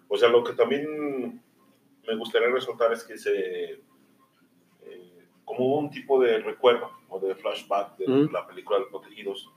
O 0.07 0.15
sea, 0.15 0.29
lo 0.29 0.43
que 0.43 0.53
también 0.53 1.41
me 2.07 2.15
gustaría 2.17 2.49
resaltar 2.49 2.93
es 2.93 3.03
que 3.03 3.17
se... 3.17 3.81
como 5.55 5.75
un 5.77 5.89
tipo 5.89 6.21
de 6.21 6.39
recuerdo 6.39 6.91
o 7.09 7.19
de 7.19 7.35
flashback 7.35 7.97
de 7.97 8.05
Ujú. 8.05 8.31
la 8.31 8.45
película 8.47 8.79
de 8.79 8.85
Protegidos, 8.85 9.49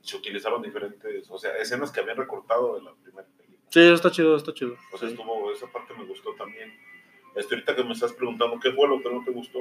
se 0.00 0.16
utilizaron 0.16 0.62
diferentes, 0.62 1.30
o 1.30 1.38
sea, 1.38 1.56
escenas 1.58 1.90
que 1.92 2.00
habían 2.00 2.16
recortado 2.16 2.74
de 2.76 2.82
la 2.82 2.92
primera 2.94 3.26
película. 3.36 3.58
sí, 3.70 3.80
está 3.80 4.10
chido, 4.10 4.36
está 4.36 4.52
chido. 4.52 4.74
O 4.92 4.98
sea, 4.98 5.08
sí. 5.08 5.14
estuvo, 5.14 5.52
esa 5.52 5.66
parte 5.68 5.94
me 5.94 6.04
gustó 6.04 6.34
también. 6.34 6.72
Este, 7.36 7.54
ahorita 7.54 7.76
que 7.76 7.84
me 7.84 7.92
estás 7.92 8.12
preguntando 8.12 8.58
qué 8.60 8.72
fue 8.72 8.86
lo 8.88 9.00
que 9.00 9.08
no 9.10 9.24
te 9.24 9.30
gustó. 9.30 9.60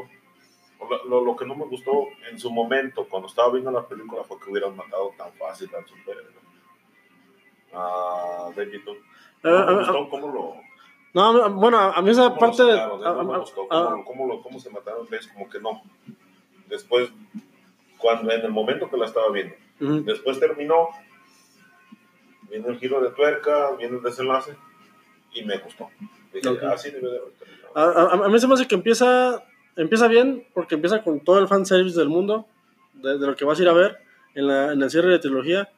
Lo, 0.90 1.06
lo- 1.06 1.24
lo 1.24 1.36
que 1.36 1.46
no 1.46 1.56
me 1.56 1.66
gustó 1.66 2.08
en 2.30 2.40
su 2.40 2.50
momento, 2.52 3.08
cuando 3.08 3.28
estaba 3.28 3.52
viendo 3.52 3.70
la 3.72 3.88
película, 3.88 4.24
fue 4.24 4.40
que 4.40 4.50
hubieran 4.50 4.76
matado 4.76 5.14
tan 5.18 5.32
fácil 5.34 5.70
al 5.76 5.86
superhéroe. 5.88 6.42
A 7.74 8.50
David 8.56 8.82
Dunn. 8.86 8.98
Eh, 8.98 9.02
No 9.44 9.66
me 9.68 9.72
eh, 9.72 9.76
gustó 9.78 10.10
cómo 10.10 10.28
lo. 10.28 10.56
No, 11.14 11.50
bueno, 11.52 11.78
a 11.78 12.02
mí 12.02 12.10
esa 12.12 12.34
parte... 12.36 12.64
cómo, 14.06 14.60
se 14.60 14.70
mataron 14.70 15.08
tres, 15.08 15.28
como 15.28 15.50
que 15.50 15.60
no. 15.60 15.82
Después, 16.68 17.10
cuando 17.98 18.32
en 18.32 18.42
el 18.42 18.52
momento 18.52 18.90
que 18.90 18.98
la 18.98 19.06
estaba 19.06 19.30
viendo, 19.32 19.56
después 20.06 20.40
terminó, 20.40 20.88
viene 22.50 22.68
el 22.70 22.80
giro 22.80 23.02
de 23.02 23.10
tuerca, 23.12 23.72
viene 23.78 23.98
el 23.98 24.04
desenlace, 24.04 24.56
y 25.34 25.44
me 25.44 25.58
gustó. 25.58 25.90
Dije, 26.34 26.48
Ok. 26.48 26.64
así 26.64 26.92
debe 26.92 27.10
de 27.10 27.18
haber 27.18 27.32
terminado. 27.34 27.72
A, 27.76 27.84
a- 28.24 28.26
a 28.26 28.30
mí 28.30 28.40
se 28.40 28.48
me 28.48 28.54
hace 28.54 28.68
que 28.68 28.76
empieza, 28.76 29.44
empieza 29.76 30.08
bien, 30.08 30.46
porque 30.54 30.76
empieza 30.76 31.04
con 31.04 31.20
todo 31.20 31.40
el 31.40 31.48
fanservice 31.48 31.98
del 32.00 32.10
mundo, 32.10 32.46
de, 32.94 33.18
de 33.18 33.28
lo 33.28 33.36
que 33.36 33.46
vas 33.46 33.60
a 33.60 33.62
ir 33.62 33.70
a 33.70 33.74
ver 33.74 33.98
en, 34.36 34.48
la- 34.48 34.72
en 34.74 34.82
el 34.82 34.90
cierre 34.90 35.10
de 35.10 35.20
trilogía. 35.20 35.70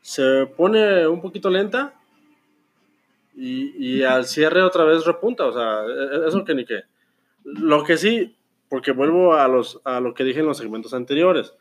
Se 0.00 0.46
pone 0.46 1.06
un 1.06 1.20
poquito 1.20 1.48
lenta 1.50 1.94
y, 3.34 3.98
y 3.98 4.02
al 4.02 4.24
cierre 4.26 4.62
otra 4.62 4.84
vez 4.84 5.04
repunta, 5.04 5.46
o 5.46 5.52
sea, 5.52 5.82
e- 5.84 6.16
e- 6.24 6.28
eso 6.28 6.44
que 6.44 6.54
ni 6.54 6.64
qué. 6.64 6.82
Lo 7.44 7.84
que 7.84 7.96
sí, 7.96 8.36
porque 8.68 8.92
vuelvo 8.92 9.34
a, 9.34 9.48
los, 9.48 9.80
a 9.84 10.00
lo 10.00 10.14
que 10.14 10.24
dije 10.24 10.40
en 10.40 10.46
los 10.46 10.58
segmentos 10.58 10.94
anteriores. 10.94 11.54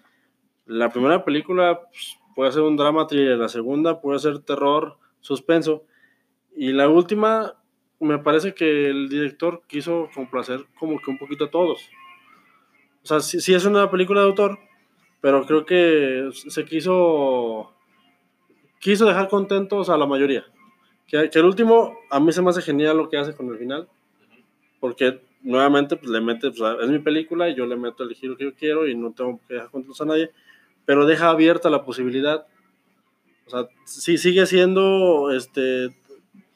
La 0.66 0.90
primera 0.90 1.26
película 1.26 1.82
pues, 1.90 2.18
puede 2.36 2.52
ser 2.52 2.62
un 2.62 2.78
drama 2.78 3.08
thriller, 3.08 3.38
la 3.38 3.50
segunda 3.50 4.02
puede 4.02 4.20
ser 4.20 4.40
terror, 4.40 4.98
suspenso, 5.20 5.84
y 6.56 6.72
la 6.72 6.90
última 6.90 7.56
me 8.00 8.18
parece 8.18 8.54
que 8.54 8.88
el 8.90 9.10
director 9.10 9.62
quiso 9.68 10.10
complacer 10.14 10.66
como 10.80 11.00
que 11.02 11.12
un 11.12 11.18
poquito 11.18 11.46
a 11.46 11.52
todos. 11.52 11.90
O 13.04 13.08
sea, 13.08 13.20
sí, 13.20 13.40
sí 13.42 13.54
es 13.54 13.66
una 13.66 13.90
película 13.90 14.22
de 14.22 14.28
autor, 14.28 14.60
pero 15.22 15.46
creo 15.46 15.66
que 15.66 16.30
se 16.34 16.66
quiso 16.66 17.74
quiso 18.80 19.06
dejar 19.06 19.28
contentos 19.30 19.90
a 19.90 19.98
la 19.98 20.06
mayoría. 20.08 20.46
Que, 21.12 21.30
que 21.30 21.40
el 21.40 21.46
último, 21.46 22.00
a 22.10 22.20
mí 22.22 22.32
se 22.32 22.42
me 22.42 22.50
hace 22.50 22.62
genial 22.62 22.98
lo 22.98 23.10
que 23.10 23.18
hace 23.18 23.36
con 23.36 23.50
el 23.50 23.58
final, 23.58 23.90
porque 24.80 25.22
nuevamente 25.44 25.96
pues, 25.98 26.10
le 26.10 26.22
mete, 26.22 26.48
es 26.48 26.90
mi 26.90 27.00
película 27.00 27.50
y 27.50 27.56
yo 27.56 27.66
le 27.66 27.76
meto 27.76 28.04
el 28.04 28.16
giro 28.16 28.38
que 28.38 28.46
yo 28.46 28.54
quiero 28.56 28.88
y 28.88 28.96
no 28.96 29.12
tengo 29.12 29.40
que 29.48 29.56
dejar 29.56 29.70
contentos 29.70 30.00
a 30.02 30.06
nadie, 30.06 30.32
pero 30.86 31.06
deja 31.06 31.30
abierta 31.30 31.70
la 31.70 31.84
posibilidad. 31.84 32.46
O 33.46 33.50
sea, 33.50 33.68
sigue 33.86 34.46
siendo 34.46 35.32
este, 35.32 35.90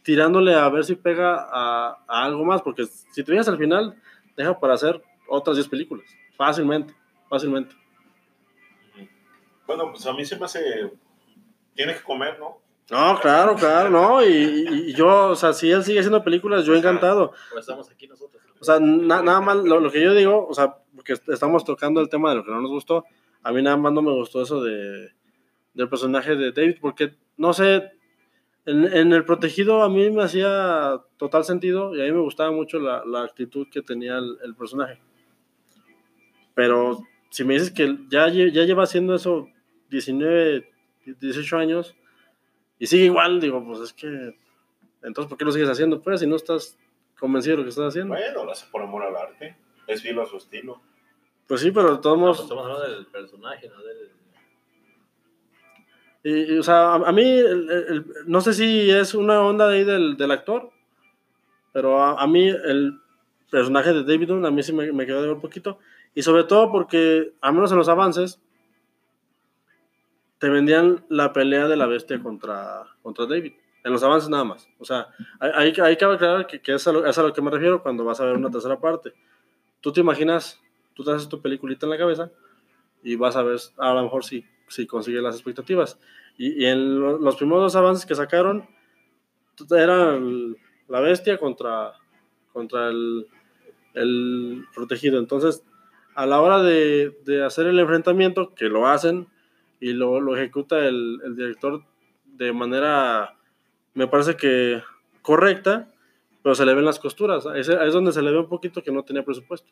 tirándole 0.04 0.54
a 0.54 0.70
ver 0.70 0.86
si 0.86 0.96
pega 0.96 1.48
a, 1.52 1.98
algo 2.08 2.46
más, 2.46 2.62
porque 2.62 2.86
si 2.86 3.24
te 3.24 3.32
vienes 3.32 3.48
al 3.48 3.58
final, 3.58 4.00
deja 4.38 4.58
para 4.60 4.76
hacer 4.76 5.02
otras 5.28 5.58
10 5.58 5.68
películas, 5.68 6.06
fácilmente, 6.38 6.94
fácilmente. 7.28 7.76
Bueno, 9.68 9.92
pues 9.92 10.06
a 10.06 10.14
mí 10.14 10.24
se 10.24 10.38
me 10.38 10.46
hace. 10.46 10.62
Tiene 11.74 11.96
que 11.96 12.04
comer, 12.04 12.40
¿no? 12.40 12.60
No, 12.92 13.20
claro, 13.20 13.56
claro, 13.56 13.90
no, 13.90 14.24
y, 14.24 14.94
yo, 14.94 15.30
o 15.30 15.36
sea, 15.36 15.54
si 15.54 15.72
él 15.72 15.84
sigue 15.84 16.00
haciendo 16.00 16.24
películas, 16.24 16.66
yo 16.66 16.76
encantado. 16.76 17.32
Pues 17.52 17.62
estamos 17.62 17.90
aquí 17.90 18.08
nosotros. 18.08 18.42
O 18.60 18.64
sea, 18.64 18.80
na- 18.80 19.24
nada 19.24 19.42
más 19.42 19.58
lo, 19.58 19.80
lo 19.80 19.92
que 19.92 20.04
yo 20.04 20.14
digo, 20.14 20.48
o 20.48 20.54
sea, 20.54 20.76
porque 20.96 21.14
est- 21.14 21.28
estamos 21.30 21.66
tocando 21.66 22.00
el 22.00 22.10
tema 22.10 22.30
de 22.30 22.36
lo 22.38 22.46
que 22.46 22.52
no 22.52 22.62
nos 22.62 22.70
gustó, 22.70 23.04
a 23.42 23.52
mí 23.52 23.62
nada 23.64 23.76
más 23.78 23.92
no 23.92 24.02
me 24.04 24.12
gustó 24.12 24.42
eso 24.44 24.64
de, 24.64 25.10
del 25.74 25.90
personaje 25.90 26.36
de 26.36 26.52
David, 26.52 26.78
porque, 26.80 27.16
no 27.38 27.54
sé, 27.54 27.92
en, 28.68 28.86
en 28.86 29.14
El 29.14 29.26
Protegido 29.26 29.82
a 29.84 29.90
mí 29.90 30.10
me 30.12 30.24
hacía 30.24 31.02
total 31.18 31.44
sentido 31.44 31.96
y 31.96 32.02
a 32.02 32.06
mí 32.06 32.12
me 32.12 32.22
gustaba 32.22 32.52
mucho 32.52 32.78
la, 32.80 33.04
la 33.06 33.24
actitud 33.24 33.68
que 33.72 33.82
tenía 33.82 34.18
el, 34.20 34.38
el 34.44 34.56
personaje. 34.56 35.00
Pero 36.54 37.00
si 37.30 37.44
me 37.44 37.56
dices 37.56 37.72
que 37.72 37.98
ya, 38.10 38.30
ya 38.30 38.64
lleva 38.64 38.84
haciendo 38.84 39.16
eso 39.16 39.50
19, 39.90 40.70
18 41.20 41.58
años 41.58 41.96
y 42.80 42.88
sigue 42.88 43.06
igual, 43.06 43.40
digo, 43.40 43.64
pues 43.66 43.80
es 43.82 43.94
que, 43.94 44.38
entonces, 45.04 45.30
¿por 45.30 45.38
qué 45.38 45.46
lo 45.46 45.52
sigues 45.52 45.70
haciendo? 45.70 46.02
Pues 46.02 46.20
si 46.20 46.28
no 46.28 46.36
estás 46.36 46.78
convencido 47.20 47.54
de 47.54 47.58
lo 47.60 47.64
que 47.64 47.70
estás 47.70 47.88
haciendo. 47.90 48.14
Bueno, 48.16 48.44
lo 48.46 48.52
hace 48.52 48.66
por 48.72 48.82
amor 48.82 49.04
al 49.04 49.16
arte. 49.16 49.56
Es 49.88 50.02
fiel 50.02 50.20
a 50.20 50.26
su 50.26 50.38
estilo. 50.38 50.82
Pues 51.48 51.62
sí, 51.62 51.72
pero 51.72 51.96
de 51.96 52.02
todos 52.02 52.18
No, 52.18 52.22
modos, 52.24 52.38
pues 52.38 52.46
estamos 52.50 52.66
hablando 52.66 52.90
del 52.96 53.06
personaje, 53.06 53.70
no 53.70 53.82
del. 53.84 54.12
y- 56.24 56.54
y, 56.56 56.58
o 56.58 56.64
sea, 56.64 56.94
a, 56.94 56.96
a 56.96 57.12
mí, 57.12 57.24
el- 57.24 57.70
el- 57.70 58.06
no 58.26 58.42
sé 58.42 58.54
si 58.54 58.90
es 58.90 59.14
una 59.14 59.42
onda 59.42 59.68
de 59.68 59.78
ahí 59.78 59.84
del, 59.84 60.18
del 60.18 60.32
actor, 60.32 60.72
pero 61.72 62.02
a, 62.02 62.22
a 62.22 62.28
mí 62.28 62.48
el 62.50 63.00
personaje 63.52 63.94
de 63.94 64.04
David 64.04 64.28
Dunn 64.30 64.46
a 64.46 64.52
mí 64.52 64.64
sí 64.64 64.74
me, 64.74 64.92
me 64.92 65.06
quedó 65.06 65.22
de 65.22 65.28
ver 65.28 65.36
un 65.36 65.42
poquito, 65.42 65.78
y 66.16 66.24
sobre 66.24 66.44
todo 66.46 66.72
porque, 66.72 67.34
al 67.42 67.54
menos 67.54 67.72
en 67.72 67.78
los 67.78 67.90
avances, 67.90 68.42
te 70.40 70.50
vendían 70.50 71.06
la 71.10 71.34
pelea 71.34 71.68
de 71.68 71.76
la 71.78 71.86
bestia 71.88 72.22
contra, 72.22 72.84
contra 73.02 73.26
David, 73.26 73.54
en 73.84 73.92
los 73.92 74.04
avances 74.04 74.30
nada 74.30 74.44
más, 74.44 74.68
o 74.80 74.86
sea, 74.86 75.08
ahí, 75.40 75.74
ahí 75.82 75.96
cabe 75.98 76.16
aclarar 76.16 76.48
que, 76.48 76.60
que 76.62 76.74
es, 76.74 76.88
a 76.88 76.92
lo, 76.92 77.06
es 77.06 77.18
a 77.18 77.24
lo 77.24 77.34
que 77.34 77.42
me 77.42 77.52
refiero 77.52 77.82
cuando 77.84 78.04
vas 78.04 78.20
a 78.20 78.26
ver 78.26 78.36
una 78.36 78.50
tercera 78.50 78.80
parte. 78.80 79.14
Tú 79.82 79.92
te 79.94 80.02
imaginas, 80.02 80.60
tú 80.96 81.04
te 81.04 81.12
haces 81.12 81.30
tu 81.30 81.40
peliculita 81.42 81.86
en 81.86 81.92
la 81.92 81.98
cabeza 81.98 82.32
y 83.04 83.16
vas 83.16 83.36
a 83.36 83.44
ver 83.44 83.60
a 83.78 83.94
lo 83.94 84.04
mejor 84.04 84.26
si, 84.26 84.44
si 84.68 84.88
consigue 84.88 85.22
las 85.22 85.36
expectativas. 85.36 86.00
Y, 86.38 86.64
y 86.64 86.66
en 86.66 87.00
lo- 87.00 87.20
los 87.20 87.36
primeros 87.36 87.62
dos 87.64 87.76
avances 87.76 88.06
que 88.08 88.16
sacaron, 88.16 88.68
era 89.72 90.16
el- 90.16 90.58
la 90.88 91.00
bestia 91.00 91.38
contra, 91.38 91.94
contra 92.52 92.90
el, 92.90 93.28
el 93.94 94.66
protegido. 94.74 95.20
Entonces, 95.20 95.64
a 96.16 96.26
la 96.26 96.42
hora 96.42 96.62
de, 96.64 97.16
de 97.26 97.44
hacer 97.44 97.68
el 97.68 97.80
enfrentamiento, 97.80 98.54
que 98.56 98.66
lo 98.66 98.88
hacen 98.88 99.28
y 99.90 99.94
lo, 99.94 100.20
lo 100.20 100.36
ejecuta 100.36 100.86
el, 100.88 101.20
el 101.24 101.36
director 101.36 101.84
de 102.26 102.52
manera, 102.54 103.36
me 103.94 104.08
parece 104.08 104.36
que 104.36 104.82
correcta, 105.22 105.92
pero 106.42 106.56
se 106.56 106.66
le 106.66 106.74
ven 106.74 106.86
las 106.86 107.00
costuras. 107.00 107.46
Ahí 107.46 107.62
es 107.62 107.94
donde 107.94 108.12
se 108.12 108.22
le 108.22 108.32
ve 108.32 108.40
un 108.40 108.50
poquito 108.50 108.82
que 108.84 108.92
no 108.92 109.04
tenía 109.04 109.24
presupuesto. 109.24 109.72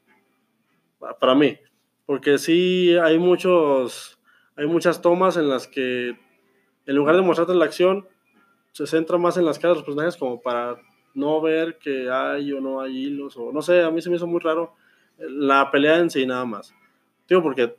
Pa- 1.00 1.18
Para 1.18 1.36
mí. 1.36 1.58
Porque 2.06 2.38
sí 2.38 2.96
hay 3.02 3.18
muchos, 3.18 4.20
hay 4.56 4.68
muchas 4.68 5.02
tomas 5.02 5.38
en 5.38 5.48
las 5.50 5.68
que 5.68 6.18
en 6.86 6.96
lugar 6.96 7.16
de 7.16 7.22
mostrarte 7.22 7.56
la 7.56 7.66
acción, 7.66 8.06
se 8.74 8.88
centra 8.88 9.18
más 9.18 9.38
en 9.38 9.46
las 9.46 9.58
caras 9.58 9.78
de 9.78 9.80
los 9.82 9.86
personajes 9.86 10.18
como 10.18 10.42
para 10.42 10.76
no 11.14 11.40
ver 11.42 11.78
que 11.78 12.10
hay 12.10 12.52
o 12.52 12.60
no 12.60 12.82
hay 12.82 13.06
hilos, 13.06 13.38
o 13.38 13.52
no 13.54 13.62
sé, 13.62 13.84
a 13.84 13.92
mí 13.92 14.02
se 14.02 14.10
me 14.10 14.18
hizo 14.18 14.28
muy 14.28 14.42
raro 14.42 14.74
la 15.18 15.70
pelea 15.72 15.98
en 16.00 16.10
sí 16.10 16.26
nada 16.26 16.44
más. 16.44 16.74
Digo, 17.30 17.42
porque 17.42 17.76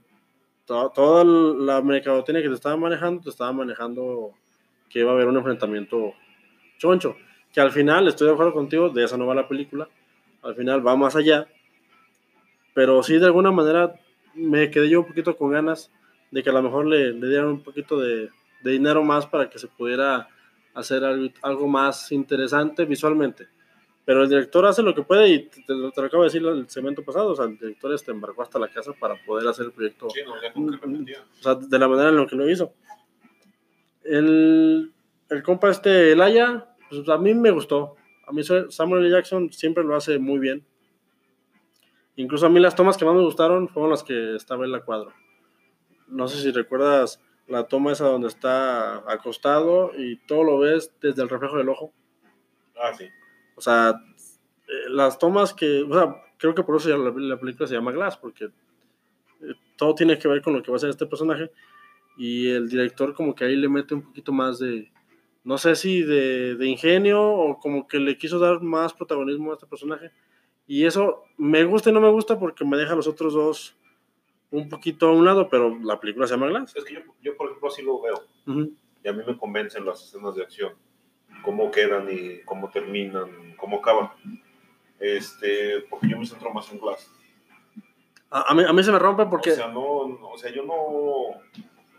to- 0.67 0.91
toda 0.95 1.25
la 1.25 1.81
mercadotecnia 1.83 2.43
que 2.43 2.49
te 2.49 2.55
estaba 2.55 2.77
manejando, 2.77 3.23
te 3.23 3.31
estaba 3.31 3.53
manejando 3.53 4.33
que 4.89 5.01
iba 5.01 5.11
a 5.11 5.15
haber 5.15 5.29
un 5.29 5.37
enfrentamiento 5.37 6.15
choncho, 6.79 7.17
que 7.53 7.61
al 7.61 7.73
final, 7.73 8.09
estoy 8.09 8.29
de 8.29 8.33
acuerdo 8.35 8.53
contigo, 8.53 8.89
de 8.91 9.05
esa 9.05 9.17
no 9.17 9.27
va 9.27 9.35
la 9.35 9.49
película, 9.49 9.89
al 10.43 10.55
final 10.55 10.87
va 10.87 10.97
más 10.97 11.17
allá, 11.17 11.47
pero 12.75 13.03
sí 13.03 13.19
de 13.19 13.27
alguna 13.27 13.51
manera 13.53 13.95
me 14.35 14.71
quedé 14.71 14.89
yo 14.91 15.01
un 15.01 15.07
poquito 15.07 15.37
con 15.37 15.53
ganas 15.53 15.91
de 16.31 16.43
que 16.43 16.51
a 16.51 16.53
lo 16.53 16.63
mejor 16.63 16.87
le, 16.87 17.13
le 17.13 17.29
dieran 17.29 17.47
un 17.49 17.63
poquito 17.63 18.01
de, 18.01 18.31
de 18.63 18.71
dinero 18.73 19.05
más 19.05 19.27
para 19.27 19.49
que 19.49 19.59
se 19.59 19.69
pudiera 19.69 20.29
hacer 20.75 21.05
algo, 21.05 21.33
algo 21.43 21.69
más 21.69 22.11
interesante 22.11 22.85
visualmente. 22.85 23.47
Pero 24.05 24.23
el 24.23 24.29
director 24.29 24.67
hace 24.67 24.83
lo 24.83 24.95
que 24.95 25.03
puede 25.03 25.29
y 25.29 25.39
te, 25.45 25.63
te 25.63 25.67
te 25.67 25.75
lo 25.75 26.07
acabo 26.07 26.23
de 26.23 26.29
decir 26.29 26.45
el 26.45 26.69
segmento 26.69 27.03
pasado, 27.03 27.31
o 27.31 27.37
sea, 27.37 27.47
el 27.47 27.59
director 27.59 27.93
este 27.95 28.11
embarcó 28.11 28.43
hasta 28.43 28.59
la 28.59 28.69
casa 28.69 28.93
para 28.93 29.15
poder 29.25 29.49
hacer 29.49 29.67
el 29.67 29.73
proyecto 29.73 30.11
Sí, 30.11 30.21
no, 30.27 30.35
ya 31.07 31.25
o 31.41 31.43
sea, 31.43 31.55
de 31.55 31.79
la 31.79 31.89
manera 31.89 32.11
en 32.11 32.17
la 32.17 32.27
que 32.27 32.37
lo 32.37 32.49
hizo. 32.49 32.75
El, 34.03 34.93
el 35.31 35.43
compa 35.43 35.71
este, 35.71 36.13
Elaya, 36.13 36.75
pues 36.91 37.09
a 37.09 37.17
mí 37.17 37.33
me 37.33 37.51
gustó. 37.51 37.97
A 38.27 38.33
mí 38.33 38.43
Samuel. 38.43 39.11
Jackson 39.11 39.53
siempre 39.53 39.85
lo 39.85 39.97
hace 39.97 40.19
muy 40.19 40.39
bien. 40.39 40.67
Incluso 42.17 42.47
a 42.47 42.51
mí 42.51 42.61
las 42.61 42.77
tomas 42.77 42.97
que 42.97 43.05
más 43.05 43.15
me 43.15 43.23
gustaron 43.23 43.69
fueron 43.69 43.91
las 43.91 44.03
que 44.03 44.37
estaba 44.37 44.65
en 44.65 44.73
la 44.73 44.85
cuadro. 44.85 45.13
no 46.07 46.29
sé 46.29 46.41
si 46.41 46.53
recuerdas 46.53 47.21
la 47.47 47.65
toma 47.67 47.93
esa 47.93 48.07
donde 48.07 48.29
está 48.29 48.99
acostado 49.11 49.91
y 49.97 50.17
todo 50.27 50.45
lo 50.45 50.59
ves 50.59 50.93
desde 51.01 51.23
el 51.23 51.29
reflejo 51.29 51.59
del 51.59 51.69
ojo. 51.69 51.93
Ah, 52.77 52.93
sí. 52.95 53.09
O 53.57 53.61
sea, 53.61 54.01
eh, 54.69 54.89
las 54.89 55.19
tomas 55.19 55.55
que, 55.55 55.83
o 55.83 55.93
sea, 55.93 56.17
creo 56.39 56.55
que 56.55 56.63
por 56.63 56.77
eso 56.77 56.89
ya 56.89 56.97
la, 56.97 57.13
la 57.15 57.39
película 57.39 57.67
se 57.67 57.75
llama 57.75 57.93
Glass, 57.93 58.17
porque 58.17 58.47
eh, 58.47 59.55
todo 59.77 59.95
tiene 59.95 60.19
que 60.19 60.29
ver 60.29 60.43
con 60.43 60.53
lo 60.53 60.63
que 60.63 60.71
va 60.71 60.77
a 60.77 60.81
ser 60.81 60.91
este 60.91 61.07
personaje 61.07 61.51
y 62.17 62.49
el 62.49 62.69
director 62.69 63.15
como 63.15 63.35
que 63.35 63.45
ahí 63.45 63.57
le 63.57 63.69
mete 63.69 63.95
un 63.95 64.03
poquito 64.03 64.33
más 64.33 64.59
de, 64.59 64.91
no 65.43 65.59
sé 65.59 65.75
si 65.77 66.03
de, 66.03 66.55
de 66.55 66.67
ingenio 66.67 67.23
o 67.23 67.59
como 67.59 67.87
que 67.89 67.99
le 67.99 68.17
quiso 68.17 68.39
dar 68.39 68.61
más 68.63 68.95
protagonismo 68.95 69.51
a 69.51 69.55
este 69.55 69.67
personaje. 69.67 70.11
Y 70.67 70.85
eso 70.85 71.25
me 71.37 71.65
gusta 71.65 71.91
y 71.91 71.93
no 71.93 72.01
me 72.01 72.11
gusta 72.11 72.39
porque 72.39 72.65
me 72.65 72.77
deja 72.77 72.93
a 72.93 72.97
los 72.97 73.07
otros 73.07 73.35
dos 73.35 73.77
un 74.51 74.69
poquito 74.69 75.09
a 75.09 75.13
un 75.13 75.25
lado, 75.25 75.49
pero 75.49 75.77
la 75.83 75.99
película 76.01 76.27
se 76.27 76.35
llama 76.35 76.47
Glass. 76.47 76.77
Es 76.77 76.85
que 76.85 76.95
yo, 76.95 77.01
yo, 77.21 77.37
por 77.37 77.49
ejemplo, 77.49 77.69
así 77.69 77.83
lo 77.83 78.01
veo. 78.01 78.25
Y 79.03 79.09
a 79.09 79.13
mí 79.13 79.23
me 79.27 79.37
convencen 79.37 79.85
las 79.85 80.03
escenas 80.03 80.35
de 80.37 80.43
acción. 80.43 80.73
Cómo 81.45 81.71
quedan 81.71 82.09
y 82.11 82.41
cómo 82.45 82.71
terminan, 82.71 83.55
cómo 83.57 83.79
acaban. 83.79 84.11
Este, 84.99 85.81
porque 85.91 86.09
yo 86.09 86.19
me 86.19 86.27
centro 86.27 86.53
más 86.53 86.71
en 86.73 86.79
Glass. 86.79 87.11
A, 88.31 88.51
a 88.51 88.55
mí, 88.55 88.65
a 88.67 88.73
mí 88.73 88.83
se 88.83 88.91
me 88.93 88.99
rompe 88.99 89.27
porque... 89.27 89.53
O 89.53 89.55
sea, 89.57 89.69
no, 89.69 90.09
no- 90.09 90.31
o 90.31 90.39
sea, 90.39 90.51
yo 90.51 90.65
no. 90.65 91.41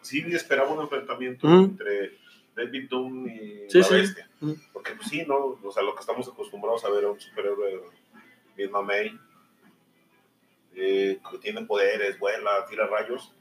Sí 0.01 0.19
esperaba 0.33 0.71
un 0.71 0.81
enfrentamiento 0.81 1.47
Ujú. 1.47 1.55
entre 1.65 2.17
David 2.55 2.89
Doom 2.89 3.27
y 3.27 3.69
Sí, 3.69 3.79
la 3.79 3.83
sí. 3.83 3.93
bestia. 3.95 4.29
Ujú. 4.41 4.55
Porque, 4.73 4.93
pues 4.93 5.07
sí, 5.09 5.23
¿no? 5.27 5.57
O 5.63 5.71
sea, 5.71 5.83
lo 5.83 5.93
que 5.95 6.01
estamos 6.01 6.27
acostumbrados 6.27 6.83
a 6.85 6.89
ver 6.89 7.05
a 7.05 7.11
un 7.11 7.19
superhéroe 7.19 7.81
misma 8.57 8.81
May, 8.81 9.17
eh, 10.75 11.19
que 11.31 11.37
tiene 11.39 11.61
poderes, 11.65 12.19
vuela, 12.19 12.65
tira 12.69 12.87
rayos. 12.87 13.33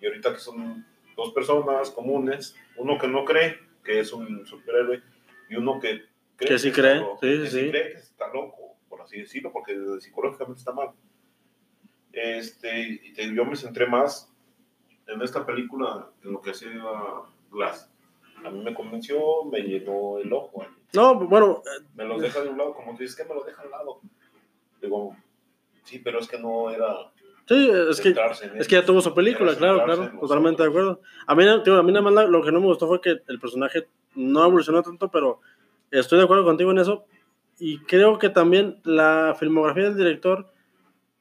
Y 0.00 0.06
ahorita 0.06 0.32
que 0.32 0.38
son 0.40 0.84
dos 1.16 1.32
personas 1.32 1.90
comunes, 1.90 2.54
uno 2.76 2.98
que 2.98 3.08
no 3.08 3.24
cree 3.24 3.58
que 3.86 4.00
es 4.00 4.12
un 4.12 4.44
superhéroe 4.46 5.00
y 5.48 5.56
uno 5.56 5.78
que 5.80 6.02
cree 6.36 6.48
Que 6.50 6.58
sí 6.58 6.68
está 6.68 6.82
cree, 6.82 6.96
loco, 6.96 7.18
sí, 7.22 7.26
que 7.42 7.46
sí. 7.46 7.70
cree 7.70 7.92
que 7.92 7.98
está 7.98 8.26
loco, 8.32 8.76
por 8.88 9.00
así 9.00 9.18
decirlo, 9.20 9.52
porque 9.52 9.74
psicológicamente 10.00 10.58
está 10.58 10.72
mal. 10.72 10.90
Este, 12.12 12.80
y 13.04 13.12
te- 13.12 13.34
yo 13.34 13.44
me 13.44 13.56
centré 13.56 13.86
más 13.86 14.32
en 15.06 15.20
esta 15.22 15.44
película, 15.44 16.10
en 16.24 16.32
lo 16.32 16.40
que 16.40 16.50
hacía 16.50 16.70
Glass. 17.50 17.90
A 18.44 18.50
mí 18.50 18.62
me 18.62 18.74
convenció, 18.74 19.44
me 19.44 19.60
llenó 19.60 20.18
el 20.18 20.32
ojo. 20.32 20.62
ahí. 20.62 20.68
No, 20.94 21.14
bueno, 21.14 21.62
Me 21.94 22.04
lo 22.04 22.18
deja 22.18 22.40
de 22.42 22.48
un 22.50 22.58
lado, 22.58 22.74
como 22.74 22.92
tú 22.94 22.98
dices 23.02 23.16
que 23.16 23.24
me 23.24 23.34
lo 23.34 23.44
deja 23.44 23.62
al 23.62 23.70
lado. 23.70 24.00
Digo, 24.80 25.16
sí, 25.84 25.98
pero 25.98 26.18
es 26.18 26.28
que 26.28 26.38
no 26.38 26.70
era 26.70 27.12
sí, 27.46 27.70
es 27.90 28.00
que, 28.00 28.14
es 28.58 28.68
que 28.68 28.74
ya 28.76 28.84
tuvo 28.84 29.00
su 29.00 29.14
película, 29.14 29.54
claro, 29.56 29.84
claro, 29.84 30.04
en 30.04 30.20
totalmente 30.20 30.62
de 30.62 30.68
acuerdo. 30.68 31.00
A 31.26 31.34
mí, 31.34 31.44
digo, 31.64 31.76
a 31.76 31.82
mí 31.82 31.92
nada 31.92 32.10
más 32.10 32.28
lo 32.28 32.42
que 32.42 32.52
no 32.52 32.60
me 32.60 32.66
gustó 32.66 32.86
fue 32.86 33.00
que 33.00 33.20
el 33.26 33.38
personaje 33.40 33.86
no 34.14 34.44
evolucionó 34.44 34.82
tanto, 34.82 35.10
pero 35.10 35.40
estoy 35.90 36.18
de 36.18 36.24
acuerdo 36.24 36.44
contigo 36.44 36.70
en 36.72 36.78
eso. 36.78 37.04
Y 37.58 37.78
creo 37.80 38.18
que 38.18 38.28
también 38.28 38.80
la 38.84 39.34
filmografía 39.38 39.84
del 39.84 39.96
director, 39.96 40.52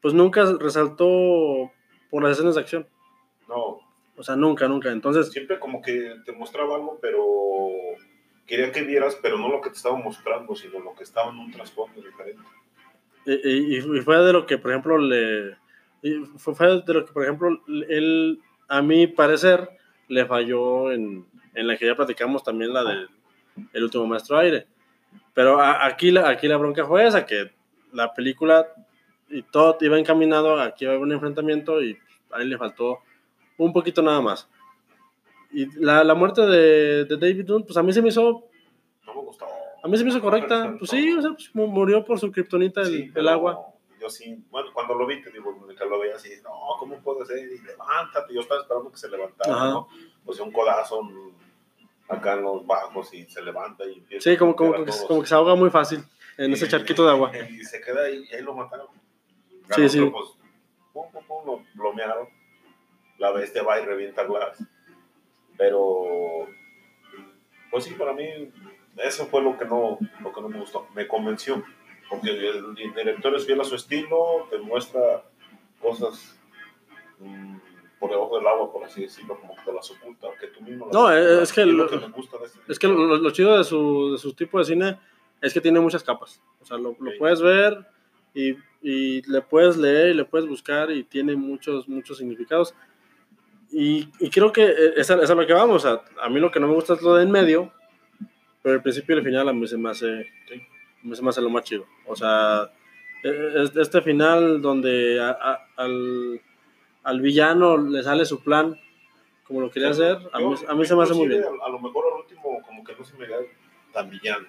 pues 0.01 0.13
nunca 0.13 0.43
resaltó 0.59 1.71
por 2.09 2.23
las 2.23 2.33
escenas 2.33 2.55
de 2.55 2.61
acción. 2.61 2.87
No, 3.47 3.79
O 4.17 4.23
sea, 4.23 4.35
nunca, 4.35 4.67
nunca. 4.67 4.91
Entonces, 4.91 5.31
siempre 5.31 5.59
como 5.59 5.81
que 5.81 6.15
te 6.25 6.31
mostraba 6.33 6.75
algo, 6.75 6.99
pero 7.01 7.23
quería 8.45 8.71
que 8.71 8.83
vieras, 8.83 9.17
pero 9.21 9.37
no 9.37 9.49
lo 9.49 9.61
que 9.61 9.69
te 9.69 9.75
estaba 9.77 9.97
mostrando, 9.97 10.55
sino 10.55 10.79
lo 10.79 10.93
que 10.93 11.03
estaba 11.03 11.31
en 11.31 11.39
un 11.39 11.51
trasfondo 11.51 12.01
diferente. 12.01 12.43
y, 13.25 13.33
y- 13.33 13.97
y 13.97 14.01
fue 14.01 14.17
de 14.19 14.33
lo 14.33 14.45
que, 14.45 14.57
por 14.57 14.71
ejemplo, 14.71 14.97
le. 14.97 15.57
Fue, 16.37 16.81
de 16.85 16.93
lo 16.93 17.05
que, 17.05 17.11
por 17.11 17.23
ejemplo, 17.23 17.49
él, 17.89 18.39
a 18.67 18.81
mi 18.81 19.07
parecer, 19.07 19.69
le 20.07 20.25
falló 20.25 20.91
en, 20.91 21.25
en 21.53 21.67
la 21.67 21.77
que 21.77 21.85
ya 21.87 21.95
platicamos 21.95 22.43
también, 22.43 22.73
la 22.73 22.83
del 22.83 23.09
El 23.73 23.83
último 23.83 24.05
maestro 24.05 24.37
aire. 24.37 24.67
Pero 25.33 25.59
a- 25.59 25.85
aquí, 25.85 26.11
la, 26.11 26.29
aquí 26.29 26.47
la 26.47 26.57
bronca 26.57 26.85
fue 26.85 27.07
esa, 27.07 27.25
que 27.25 27.51
la 27.93 28.13
película 28.13 28.67
y 29.29 29.41
todo 29.41 29.77
iba 29.81 29.97
encaminado 29.97 30.59
a 30.59 30.75
que 30.75 30.85
iba 30.85 30.91
a 30.93 30.95
haber 30.95 31.05
un 31.07 31.13
enfrentamiento 31.13 31.81
y 31.81 31.97
ahí 32.31 32.45
le 32.47 32.57
faltó 32.57 32.99
un 33.57 33.71
poquito 33.73 34.01
nada 34.01 34.21
más. 34.21 34.47
Y 35.51 35.67
la, 35.79 36.03
la 36.03 36.13
muerte 36.15 36.41
de, 36.41 37.05
de 37.05 37.17
David 37.17 37.45
Dunn, 37.45 37.63
pues 37.63 37.77
a 37.77 37.83
mí 37.83 37.93
se 37.93 38.01
me 38.01 38.09
hizo, 38.09 38.43
No 39.07 39.13
me 39.15 39.21
gustó. 39.21 39.45
a 39.83 39.87
mí 39.87 39.97
se 39.97 40.03
me 40.03 40.09
hizo 40.09 40.19
correcta. 40.21 40.75
Pues 40.77 40.91
sí, 40.91 41.13
o 41.13 41.21
sea, 41.21 41.31
pues, 41.31 41.49
mu- 41.55 41.67
murió 41.67 42.03
por 42.03 42.19
su 42.19 42.31
kriptonita 42.31 42.81
el, 42.81 42.87
Sí, 42.87 43.01
el 43.03 43.11
pero 43.13 43.29
agua. 43.29 43.65
Yo 44.05 44.09
sí, 44.11 44.37
bueno, 44.51 44.69
cuando 44.71 44.93
lo 44.93 45.07
vi, 45.07 45.19
te 45.19 45.31
digo, 45.31 45.51
mientras 45.65 45.89
lo 45.89 45.97
veía 45.97 46.15
así, 46.15 46.29
no, 46.43 46.51
¿cómo 46.77 47.01
puede 47.01 47.25
ser? 47.25 47.39
Y 47.39 47.57
levántate, 47.63 48.35
yo 48.35 48.41
estaba 48.41 48.61
esperando 48.61 48.91
que 48.91 48.97
se 48.97 49.09
levantara, 49.09 49.51
Ajá. 49.51 49.69
¿no? 49.69 49.87
O 50.23 50.31
sea, 50.31 50.45
un 50.45 50.51
codazo 50.51 51.01
acá 52.07 52.33
en 52.33 52.43
los 52.43 52.67
bajos 52.67 53.11
y 53.15 53.25
se 53.25 53.41
levanta 53.41 53.83
y 53.83 53.93
empieza 53.93 54.29
Sí, 54.29 54.37
como, 54.37 54.51
a 54.51 54.55
como, 54.55 54.73
que, 54.85 54.91
como 55.07 55.21
que 55.21 55.27
se 55.27 55.33
ahoga 55.33 55.55
muy 55.55 55.71
fácil 55.71 56.03
en 56.37 56.53
ese 56.53 56.67
charquito 56.67 57.03
de 57.03 57.09
agua. 57.09 57.31
Y 57.49 57.63
se 57.63 57.81
queda 57.81 58.03
ahí, 58.03 58.27
y 58.29 58.35
ahí 58.35 58.43
lo 58.43 58.53
mataron. 58.53 58.89
Sí, 59.71 59.89
sí. 59.89 60.05
pues, 60.05 60.25
pum, 60.93 61.11
pum, 61.11 61.23
pum, 61.25 61.45
lo 61.47 61.63
blomearon. 61.73 62.27
La 63.17 63.31
bestia 63.31 63.63
va 63.63 63.79
y 63.79 63.85
revienta 63.85 64.23
Glass. 64.23 64.63
Pero, 65.57 66.47
pues 67.71 67.85
sí, 67.85 67.95
para 67.95 68.13
mí, 68.13 68.53
eso 68.97 69.25
fue 69.25 69.41
lo 69.41 69.57
que 69.57 69.65
no, 69.65 69.97
lo 70.21 70.31
que 70.31 70.41
no 70.41 70.49
me 70.49 70.59
gustó. 70.59 70.87
Me 70.93 71.07
convenció. 71.07 71.63
Porque 72.09 72.29
el 72.29 72.75
director 72.75 73.35
es 73.35 73.45
fiel 73.45 73.61
a 73.61 73.63
su 73.63 73.75
estilo, 73.75 74.47
te 74.49 74.57
muestra 74.59 75.23
cosas 75.81 76.39
mm, 77.19 77.57
por 77.99 78.11
debajo 78.11 78.37
del 78.37 78.47
agua, 78.47 78.71
por 78.71 78.83
así 78.83 79.01
decirlo, 79.01 79.39
como 79.39 79.55
que 79.55 79.61
te 79.65 79.73
las 79.73 79.89
oculta, 79.91 80.27
que 80.39 80.47
tú 80.47 80.61
mismo 80.61 80.89
No, 80.91 81.11
es 81.11 81.51
que 81.51 81.65
lo- 81.65 81.87
que 81.87 81.97
gusta 82.09 82.37
de 82.37 82.45
este 82.45 82.59
Es 82.67 82.77
que 82.79 82.87
lo, 82.87 83.17
lo- 83.17 83.31
chido 83.31 83.57
de 83.57 83.63
su, 83.63 84.11
de 84.13 84.17
su 84.17 84.33
tipo 84.33 84.59
de 84.59 84.65
cine 84.65 84.99
es 85.41 85.53
que 85.53 85.61
tiene 85.61 85.79
muchas 85.79 86.03
capas. 86.03 86.41
O 86.61 86.65
sea, 86.65 86.77
lo, 86.77 86.95
lo 86.99 87.11
puedes 87.17 87.41
ver 87.41 87.85
y, 88.33 88.55
y 88.81 89.21
le 89.29 89.41
puedes 89.41 89.77
leer 89.77 90.09
y 90.09 90.13
le 90.13 90.25
puedes 90.25 90.47
buscar 90.47 90.91
y 90.91 91.03
tiene 91.03 91.35
muchos, 91.35 91.87
muchos 91.87 92.17
significados. 92.17 92.75
Y, 93.71 94.09
y 94.19 94.29
creo 94.29 94.51
que 94.51 94.63
eh, 94.63 94.93
es 94.97 95.09
a, 95.09 95.15
es 95.21 95.29
a 95.29 95.35
lo 95.35 95.45
que 95.45 95.53
vamos. 95.53 95.81
Sea, 95.81 96.01
a 96.21 96.29
mí 96.29 96.39
lo 96.39 96.51
que 96.51 96.59
no 96.59 96.67
me 96.67 96.73
gusta 96.75 96.93
es 96.93 97.01
lo 97.01 97.15
de 97.15 97.23
en 97.23 97.31
medio, 97.31 97.73
pero 98.61 98.75
el 98.75 98.81
principio 98.81 99.15
y 99.15 99.19
el 99.19 99.25
final 99.25 99.49
a 99.49 99.53
mí 99.53 99.67
se 99.67 99.77
me 99.77 99.89
hace, 99.89 100.25
Sí. 100.47 100.61
Se 101.13 101.21
me 101.21 101.29
hace 101.29 101.41
lo 101.41 101.49
más 101.49 101.63
chido. 101.63 101.85
O 102.05 102.15
sea, 102.15 102.71
eh, 103.23 103.53
es- 103.57 103.75
este 103.75 104.01
final 104.01 104.61
donde 104.61 105.19
a- 105.21 105.31
a- 105.31 105.67
al, 105.75 106.41
al 107.03 107.21
villano 107.21 107.77
le 107.77 108.01
sale 108.03 108.25
su 108.25 108.41
plan 108.41 108.79
como 109.45 109.61
lo 109.61 109.69
quería 109.69 109.89
hacer, 109.91 110.17
a 110.33 110.39
mí, 110.39 110.55
a 110.67 110.73
mí 110.73 110.85
se 110.85 110.95
me 110.95 111.03
hace 111.03 111.13
muy 111.13 111.27
bien. 111.27 111.43
A, 111.63 111.69
lo 111.69 111.79
mejor 111.79 112.03
al 112.11 112.19
último, 112.21 112.59
como 112.65 112.83
que 112.83 112.95
no 112.95 113.03
se 113.03 113.15
me 113.15 113.27
da 113.27 113.37
tan 113.93 114.09
villano. 114.09 114.47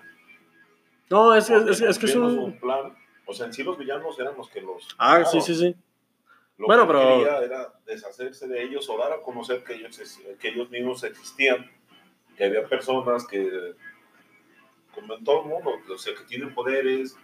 No, 1.11 1.35
es, 1.35 1.51
es, 1.51 1.83
es 1.83 1.99
que 1.99 2.07
es 2.07 2.16
un... 2.16 2.59
plan. 2.59 2.97
O 3.27 3.35
sea, 3.35 3.47
en 3.47 3.53
sí 3.53 3.62
los 3.62 3.77
villanos 3.77 4.19
eran 4.19 4.35
los 4.37 4.49
que 4.49 4.61
los. 4.62 4.88
Ah, 4.99 5.16
sí, 5.19 5.37
mataron. 5.38 5.42
sí, 5.42 5.55
sí. 5.55 5.77
Lo 6.59 6.66
Bueno, 6.66 6.87
que 6.87 6.95
pero- 6.95 7.19
quería 7.19 7.38
era 7.40 7.73
deshacerse 7.85 8.49
de 8.49 8.62
ellos 8.62 8.88
o 8.88 8.97
dar 8.97 9.12
a 9.12 9.21
conocer 9.21 9.62
que 9.62 9.75
ellos, 9.75 10.01
que 10.40 10.49
ellos 10.49 10.71
mismos 10.71 11.05
existían, 11.05 11.71
que 12.37 12.45
había 12.45 12.66
personas 12.66 13.27
que, 13.27 13.75
como 14.96 15.14
en 15.14 15.22
todo 15.24 15.42
el 15.42 15.48
mundo, 15.48 15.70
o 15.94 15.98
sea, 15.98 16.12
que 16.14 16.24
tienen 16.24 16.52
poderes, 16.52 17.16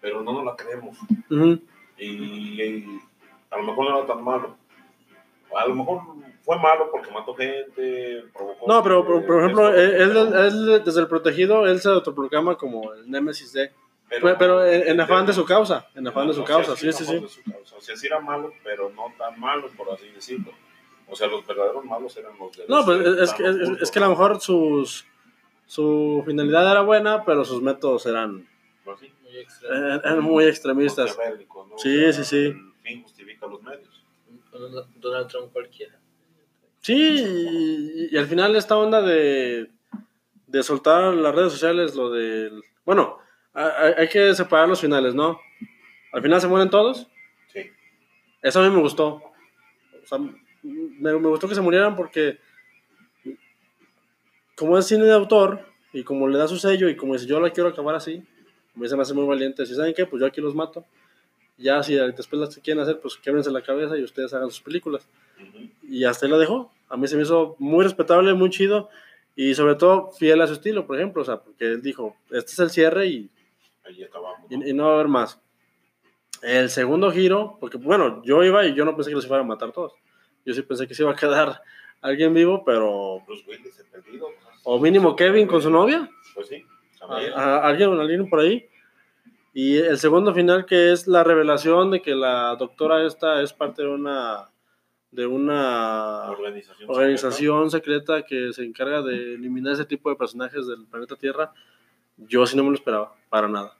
pero 0.00 0.22
no 0.22 0.32
nos 0.32 0.44
la 0.46 0.56
creemos. 0.56 0.96
Ujú. 1.30 1.60
Y, 1.98 2.06
y 2.62 3.00
a 3.50 3.56
lo 3.58 3.62
mejor 3.64 3.90
no 3.90 3.98
era 3.98 4.06
tan 4.06 4.24
malo. 4.24 4.56
A 5.54 5.66
lo 5.66 5.74
mejor 5.74 6.00
fue 6.42 6.58
malo 6.58 6.88
porque 6.90 7.10
mató 7.10 7.34
gente, 7.34 8.24
provocó. 8.32 8.66
No, 8.66 8.82
pero 8.82 9.04
por, 9.06 9.24
por 9.26 9.40
ejemplo, 9.42 9.68
él, 9.74 9.90
él- 9.94 10.10
pero- 10.12 10.44
él, 10.44 10.82
desde 10.84 11.00
el 11.00 11.08
protegido, 11.08 11.66
él 11.66 11.80
se 11.80 11.88
autoproclama 11.88 12.56
como 12.56 12.92
el 12.94 13.10
Némesis 13.10 13.52
de... 13.52 13.72
Pero, 14.08 14.38
pero 14.38 14.64
en, 14.64 14.86
en 14.88 15.00
afán 15.00 15.26
de 15.26 15.32
su 15.32 15.44
causa, 15.44 15.88
en 15.96 16.06
afán 16.06 16.28
de 16.28 16.34
su 16.34 16.42
O 16.42 16.46
sea, 16.46 16.56
causa, 16.56 16.76
sí, 16.76 16.92
sí, 16.92 17.04
sí. 17.04 17.18
causa. 17.50 17.76
O 17.76 17.80
sea, 17.80 17.96
sí 17.96 18.06
era 18.06 18.20
malo, 18.20 18.52
pero 18.62 18.88
no 18.90 19.12
tan 19.18 19.38
malo, 19.40 19.68
por 19.76 19.90
así 19.92 20.08
decirlo. 20.10 20.52
O 21.08 21.16
sea, 21.16 21.26
los 21.26 21.44
verdaderos 21.44 21.84
malos 21.84 22.16
eran 22.16 22.38
los 22.38 22.56
de 22.56 22.66
No, 22.68 22.76
los 22.76 22.84
pues 22.84 23.00
es, 23.00 23.18
es, 23.18 23.32
ocultos. 23.32 23.82
es 23.82 23.90
que 23.90 23.98
a 23.98 24.02
lo 24.02 24.08
mejor 24.10 24.40
sus, 24.40 25.06
su 25.66 26.22
finalidad 26.26 26.70
era 26.70 26.80
buena, 26.82 27.24
pero 27.24 27.44
sus 27.44 27.60
métodos 27.62 28.06
eran, 28.06 28.48
Pues 28.84 29.00
sí, 29.00 29.12
Muy 30.22 30.44
eran 30.44 30.48
extremistas. 30.48 31.16
Sí, 31.76 32.04
O 32.04 32.12
sí, 32.12 32.12
sea, 32.12 32.24
sí. 32.24 32.36
El 32.46 32.72
fin 32.82 33.02
justifica 33.02 33.46
los 33.46 33.62
medios. 33.62 34.04
Donald- 34.52 34.86
Donald 34.96 35.28
Trump 35.28 35.52
cualquiera. 35.52 35.98
Sí, 36.80 36.94
y, 36.94 38.14
y 38.14 38.16
al 38.16 38.26
final 38.26 38.54
esta 38.54 38.76
onda 38.76 39.02
de, 39.02 39.68
de 40.46 40.62
soltar 40.62 41.12
las 41.14 41.34
redes 41.34 41.52
sociales, 41.52 41.96
lo 41.96 42.10
del... 42.10 42.62
Bueno, 42.84 43.18
hay, 43.52 43.92
hay 43.98 44.08
que 44.08 44.32
separar 44.34 44.68
los 44.68 44.80
finales, 44.80 45.14
¿no? 45.14 45.40
Al 46.12 46.22
final 46.22 46.40
se 46.40 46.46
mueren 46.46 46.70
todos. 46.70 47.08
Sí. 47.48 47.70
Eso 48.40 48.60
a 48.60 48.68
mí 48.68 48.74
me 48.74 48.80
gustó. 48.80 49.14
O 50.02 50.06
sea, 50.06 50.18
me, 50.18 50.32
me 50.62 51.28
gustó 51.28 51.48
que 51.48 51.56
se 51.56 51.60
murieran 51.60 51.96
porque 51.96 52.38
como 54.56 54.76
es 54.78 54.86
cine 54.86 55.04
de 55.04 55.12
autor 55.12 55.60
y 55.92 56.02
como 56.02 56.26
le 56.26 56.38
da 56.38 56.48
su 56.48 56.58
sello 56.58 56.88
y 56.88 56.96
como 56.96 57.12
dice 57.12 57.26
yo 57.26 57.38
la 57.40 57.50
quiero 57.50 57.68
acabar 57.68 57.94
así, 57.94 58.24
mí 58.76 58.88
se 58.88 58.96
me 58.96 59.02
hace 59.02 59.14
muy 59.14 59.26
valiente. 59.26 59.66
Si 59.66 59.74
saben 59.74 59.94
qué, 59.94 60.06
pues 60.06 60.20
yo 60.20 60.26
aquí 60.26 60.40
los 60.40 60.54
mato. 60.54 60.84
Ya 61.58 61.82
si 61.82 61.94
después 61.94 62.32
las 62.34 62.56
quieren 62.58 62.82
hacer, 62.82 63.00
pues 63.00 63.16
québrense 63.16 63.50
la 63.50 63.62
cabeza 63.62 63.96
y 63.96 64.02
ustedes 64.02 64.32
hagan 64.34 64.50
sus 64.50 64.60
películas. 64.60 65.08
Ujú. 65.40 65.68
Y 65.88 66.04
hasta 66.04 66.26
ahí 66.26 66.32
la 66.32 66.38
dejó. 66.38 66.70
A 66.88 66.96
mí 66.96 67.08
se 67.08 67.16
me 67.16 67.22
hizo 67.22 67.56
muy 67.58 67.82
respetable, 67.82 68.34
muy 68.34 68.50
chido 68.50 68.90
y 69.34 69.54
sobre 69.54 69.74
todo 69.74 70.12
fiel 70.12 70.40
a 70.42 70.46
su 70.46 70.52
estilo, 70.52 70.86
por 70.86 70.96
ejemplo. 70.96 71.22
O 71.22 71.24
sea, 71.24 71.38
porque 71.38 71.64
él 71.64 71.82
dijo, 71.82 72.14
este 72.30 72.52
es 72.52 72.58
el 72.58 72.70
cierre 72.70 73.06
y, 73.06 73.30
Ahí 73.84 74.02
acabamos. 74.02 74.40
y, 74.50 74.56
¿no? 74.58 74.66
y 74.66 74.72
no 74.74 74.84
va 74.84 74.90
a 74.90 74.94
haber 74.94 75.08
más. 75.08 75.40
El 76.42 76.68
segundo 76.68 77.10
giro, 77.10 77.56
porque 77.58 77.78
bueno, 77.78 78.22
yo 78.24 78.44
iba 78.44 78.66
y 78.66 78.74
yo 78.74 78.84
no 78.84 78.94
pensé 78.94 79.10
que 79.10 79.16
los 79.16 79.24
iban 79.24 79.40
a 79.40 79.44
matar 79.44 79.72
todos. 79.72 79.94
Yo 80.44 80.52
sí 80.52 80.60
pensé 80.62 80.86
que 80.86 80.94
se 80.94 81.02
iba 81.02 81.12
a 81.12 81.16
quedar 81.16 81.62
alguien 82.02 82.34
vivo, 82.34 82.62
pero... 82.64 83.20
Bruce 83.26 83.44
Willis, 83.48 83.78
el 83.80 83.86
perdido. 83.86 84.28
O 84.64 84.78
mínimo 84.80 85.14
Kevin 85.16 85.46
con 85.46 85.62
su 85.62 85.70
novia. 85.70 86.08
Pues 86.34 86.48
sí. 86.48 86.64
a- 87.00 87.06
también. 87.06 87.32
a- 87.34 87.58
alguien, 87.58 87.90
alguien 87.98 88.28
por 88.28 88.40
ahí. 88.40 88.66
Y 89.54 89.76
el 89.78 89.96
segundo 89.98 90.34
final 90.34 90.66
que 90.66 90.92
es 90.92 91.06
la 91.06 91.24
revelación 91.24 91.90
de 91.90 92.02
que 92.02 92.14
la 92.14 92.56
doctora 92.56 93.06
esta 93.06 93.40
es 93.42 93.52
parte 93.52 93.82
de 93.82 93.88
una 93.88 94.50
de 95.12 95.24
una 95.26 96.30
organización. 96.30 96.90
organización 96.90 97.70
secreta 97.70 98.22
que 98.22 98.52
se 98.52 98.64
encarga 98.64 99.00
de 99.00 99.34
eliminar 99.36 99.72
ese 99.72 99.86
tipo 99.86 100.10
de 100.10 100.16
personajes 100.16 100.66
del 100.66 100.84
planeta 100.86 101.16
Tierra. 101.16 101.54
Yo 102.18 102.44
sí 102.46 102.54
no 102.54 102.64
me 102.64 102.70
lo 102.70 102.74
esperaba, 102.74 103.14
para 103.30 103.48
nada. 103.48 103.78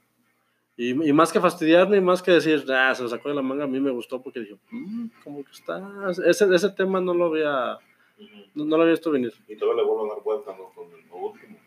Y, 0.79 0.91
y 1.09 1.13
más 1.13 1.33
que 1.33 1.41
fastidiarme, 1.41 1.99
y 1.99 2.01
más 2.01 2.23
que 2.23 2.31
decir, 2.31 2.65
ah, 2.73 2.95
se 2.95 3.03
lo 3.03 3.09
sacó 3.11 3.29
de 3.29 3.35
la 3.35 3.43
manga, 3.43 3.65
a 3.65 3.67
mí 3.67 3.81
me 3.81 3.91
gustó 3.91 4.23
porque 4.23 4.41
dije, 4.41 4.57
"Mm, 4.71 5.09
como 5.25 5.45
que 5.45 5.51
está. 5.53 5.83
Ese, 6.25 6.55
ese 6.55 6.71
tema 6.71 7.01
no 7.03 7.13
lo 7.13 7.27
había, 7.27 7.77
No, 8.55 8.65
no 8.65 8.77
lo 8.77 8.83
había 8.83 8.95
visto 8.95 9.11
venir. 9.11 9.33
Y 9.49 9.57
todavía 9.57 9.83
le 9.83 9.89
vuelvo 9.89 10.07
a 10.11 10.15
dar 10.15 10.25
vuelta 10.25 10.57
¿no? 10.57 10.71
con 10.75 10.91
el- 10.93 11.07
lo 11.09 11.17
último. 11.17 11.59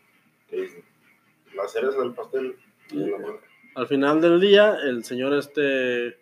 Que 0.48 0.64
es 0.64 0.76
la 1.54 1.66
cereza 1.68 1.98
del 2.00 2.12
pastel. 2.14 2.56
y 2.90 2.96
la 2.96 3.18
madre. 3.18 3.40
Al 3.76 3.86
final 3.86 4.20
del 4.20 4.40
día, 4.40 4.76
el 4.82 5.04
señor 5.04 5.32
este. 5.34 6.18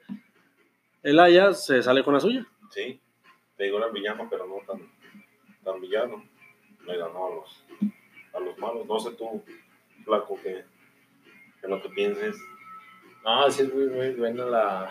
Elaya 1.02 1.52
se 1.54 1.82
sale 1.82 2.02
con 2.04 2.14
la 2.14 2.20
suya. 2.20 2.46
Sí. 2.70 3.00
Te 3.56 3.64
digo, 3.64 3.78
era 3.78 3.86
el 3.86 3.92
villano, 3.92 4.26
pero 4.30 4.46
no 4.46 4.56
tan, 4.66 4.86
tan 5.64 5.80
villano. 5.80 6.24
Le 6.86 6.96
ganó 6.98 7.26
a 7.26 7.34
los, 7.36 7.64
a 8.34 8.40
los 8.40 8.58
malos. 8.58 8.86
No 8.86 8.98
sé 9.00 9.12
tú, 9.12 9.42
flaco, 10.04 10.38
que 10.42 10.64
en 11.62 11.70
lo 11.70 11.80
que 11.82 11.88
pienses. 11.88 12.36
No, 13.24 13.50
sí 13.50 13.62
es 13.62 13.74
muy, 13.74 13.86
muy 13.86 14.10
buena 14.14 14.44
la, 14.44 14.90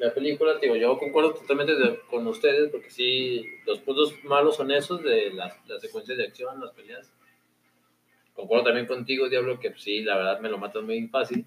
la 0.00 0.12
película. 0.12 0.54
Digo, 0.60 0.76
yo 0.76 0.98
concuerdo 0.98 1.34
totalmente 1.34 1.74
de- 1.76 2.00
con 2.10 2.26
ustedes 2.26 2.70
porque 2.70 2.90
sí, 2.90 3.46
los 3.66 3.80
puntos 3.80 4.14
malos 4.24 4.56
son 4.56 4.70
esos 4.70 5.02
de 5.02 5.32
las, 5.32 5.56
las 5.68 5.80
secuencias 5.80 6.18
de 6.18 6.24
acción, 6.24 6.60
las 6.60 6.72
peleas. 6.72 7.12
Concuerdo 8.34 8.64
también 8.64 8.86
contigo, 8.86 9.28
Diablo, 9.28 9.60
que 9.60 9.72
sí, 9.76 10.02
la 10.02 10.16
verdad 10.16 10.40
me 10.40 10.48
lo 10.48 10.58
matan 10.58 10.84
muy 10.84 11.06
fácil. 11.08 11.44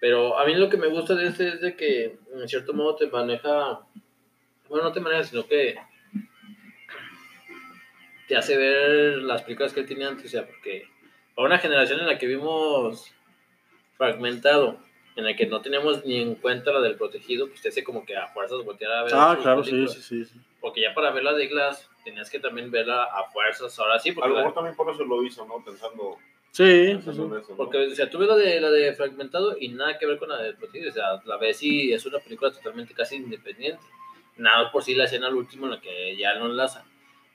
Pero 0.00 0.38
a 0.38 0.44
mí 0.44 0.54
lo 0.54 0.68
que 0.68 0.76
me 0.76 0.88
gusta 0.88 1.14
de 1.14 1.28
este 1.28 1.48
es 1.48 1.60
de 1.60 1.76
que 1.76 2.18
en 2.34 2.48
cierto 2.48 2.74
modo 2.74 2.96
te 2.96 3.06
maneja, 3.06 3.80
bueno, 4.68 4.84
no 4.84 4.92
te 4.92 5.00
maneja, 5.00 5.24
sino 5.24 5.46
que 5.46 5.76
te 8.28 8.36
hace 8.36 8.56
ver 8.56 9.18
las 9.22 9.42
películas 9.42 9.72
que 9.72 9.80
él 9.80 9.86
tenía 9.86 10.08
antes, 10.08 10.26
o 10.26 10.28
sea, 10.28 10.46
porque 10.46 10.84
para 11.34 11.46
una 11.46 11.58
generación 11.58 12.00
en 12.00 12.06
la 12.06 12.18
que 12.18 12.26
vimos 12.26 13.12
fragmentado, 13.96 14.78
en 15.16 15.24
la 15.24 15.34
que 15.36 15.46
no 15.46 15.60
teníamos 15.60 16.04
ni 16.04 16.20
en 16.20 16.34
cuenta 16.36 16.72
la 16.72 16.80
del 16.80 16.96
protegido, 16.96 17.48
pues 17.48 17.60
te 17.62 17.68
hace 17.68 17.84
como 17.84 18.04
que 18.04 18.16
a 18.16 18.28
fuerzas 18.28 18.64
voltear 18.64 18.92
a 18.92 19.02
ver. 19.04 19.12
Ah, 19.14 19.38
claro, 19.40 19.62
sí, 19.64 19.86
sí, 19.88 20.00
sí. 20.02 20.24
sí. 20.24 20.40
Porque 20.60 20.80
ya 20.80 20.94
para 20.94 21.10
ver 21.10 21.24
la 21.24 21.32
de 21.34 21.48
Glass 21.48 21.88
tenías 22.04 22.30
que 22.30 22.38
también 22.38 22.70
verla 22.70 23.04
a 23.04 23.24
fuerzas, 23.30 23.78
ahora 23.78 23.98
sí, 23.98 24.10
A 24.10 24.14
porque, 24.14 24.28
lo 24.30 24.34
la- 24.36 24.40
mejor 24.42 24.54
también 24.54 24.76
por 24.76 24.90
eso 24.92 25.04
lo 25.04 25.22
hizo, 25.24 25.44
¿no? 25.46 25.62
Pensando, 25.64 26.16
Sí, 26.50 26.64
sí, 26.86 26.92
pensando 26.94 27.26
sí. 27.28 27.34
en 27.34 27.40
eso. 27.40 27.50
¿no? 27.50 27.56
porque 27.56 27.78
o 27.86 27.94
sea, 27.94 28.08
tú 28.10 28.18
ves 28.18 28.28
la 28.28 28.36
de, 28.36 28.60
la 28.60 28.70
de 28.70 28.92
fragmentado 28.94 29.56
y 29.58 29.68
nada 29.68 29.98
que 29.98 30.06
ver 30.06 30.18
con 30.18 30.28
la 30.28 30.38
del 30.42 30.56
protegido, 30.56 30.90
o 30.90 30.94
sea, 30.94 31.20
la 31.24 31.36
ves 31.36 31.62
y 31.62 31.92
es 31.92 32.04
una 32.06 32.18
película 32.18 32.50
totalmente 32.52 32.94
casi 32.94 33.16
independiente. 33.16 33.82
Nada 34.36 34.70
por 34.72 34.82
sí 34.82 34.94
la 34.94 35.04
escena 35.04 35.26
al 35.26 35.34
último 35.34 35.66
en 35.66 35.72
la 35.72 35.80
que 35.80 36.16
ya 36.16 36.34
no 36.38 36.46
enlaza. 36.46 36.84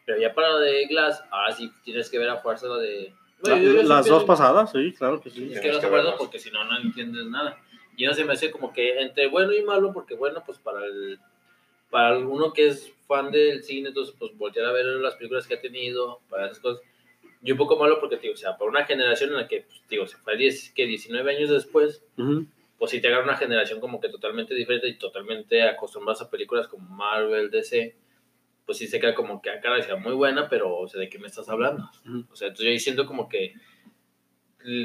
Pero 0.05 0.19
ya 0.19 0.33
para 0.33 0.49
la 0.53 0.59
de 0.59 0.87
Glass, 0.87 1.23
ahora 1.31 1.51
sí 1.53 1.71
tienes 1.83 2.09
que 2.09 2.17
ver 2.17 2.29
a 2.29 2.37
fuerza 2.37 2.67
la 2.67 2.77
de... 2.77 3.13
La- 3.43 3.55
Bueno, 3.55 3.83
las 3.83 4.05
dos 4.07 4.23
pasadas, 4.23 4.71
sí, 4.71 4.93
claro 4.97 5.21
que 5.21 5.29
sí. 5.29 5.51
Es 5.53 5.61
Tienes 5.61 5.79
que 5.79 5.89
verlas. 5.89 6.15
porque 6.17 6.39
si 6.39 6.49
no, 6.49 6.63
no 6.63 6.77
entiendes 6.79 7.25
nada. 7.25 7.57
Y 7.97 8.05
no 8.05 8.13
se 8.13 8.23
me 8.23 8.33
hace 8.33 8.51
como 8.51 8.71
que 8.71 9.01
entre 9.01 9.27
bueno 9.27 9.51
y 9.53 9.63
malo, 9.63 9.91
porque 9.91 10.13
bueno, 10.13 10.41
pues 10.45 10.59
para 10.59 10.85
el 10.85 11.19
para 11.89 12.17
uno 12.17 12.53
que 12.53 12.67
es 12.67 12.93
fan 13.07 13.31
del 13.31 13.63
cine, 13.63 13.89
entonces 13.89 14.13
pues 14.19 14.37
voltear 14.37 14.67
a 14.67 14.71
ver 14.71 14.85
las 14.85 15.15
películas 15.15 15.47
que 15.47 15.55
ha 15.55 15.61
tenido, 15.61 16.19
para 16.29 16.45
esas 16.45 16.59
cosas. 16.59 16.81
Y 17.41 17.51
un 17.51 17.57
poco 17.57 17.77
malo 17.77 17.99
porque, 17.99 18.17
tío, 18.17 18.33
o 18.33 18.37
sea, 18.37 18.57
para 18.57 18.69
una 18.69 18.85
generación 18.85 19.29
en 19.31 19.37
la 19.37 19.47
que, 19.47 19.61
pues, 19.61 19.81
digo, 19.89 20.05
se 20.05 20.17
fue 20.17 20.35
10, 20.37 20.71
que 20.73 20.85
19 20.85 21.35
años 21.35 21.49
después, 21.49 22.03
Ujú. 22.17 22.45
pues 22.77 22.91
sí 22.91 22.99
te 22.99 23.07
agarra 23.07 23.23
una 23.23 23.37
generación 23.37 23.79
como 23.79 23.99
que 24.01 24.09
totalmente 24.09 24.53
diferente 24.53 24.87
y 24.89 24.97
totalmente 24.97 25.63
acostumbradas 25.63 26.21
a 26.21 26.29
películas 26.29 26.67
como 26.67 26.87
Marvel, 26.89 27.49
DC, 27.49 27.95
pues 28.65 28.79
sí 28.79 28.87
se 28.87 28.99
queda 28.99 29.15
como 29.15 29.41
que 29.41 29.49
a 29.49 29.61
cara 29.61 29.77
decía 29.77 29.95
muy 29.95 30.13
buena, 30.13 30.49
pero, 30.49 30.75
o 30.75 30.87
sea, 30.87 30.99
¿de 30.99 31.09
qué 31.09 31.19
me 31.19 31.27
estás 31.27 31.47
hablando? 31.47 31.89
Ujú. 32.05 32.25
O 32.31 32.35
sea, 32.35 32.49
entonces 32.49 32.73
yo 32.73 32.79
siento 32.79 33.05
como 33.05 33.29
que 33.29 33.53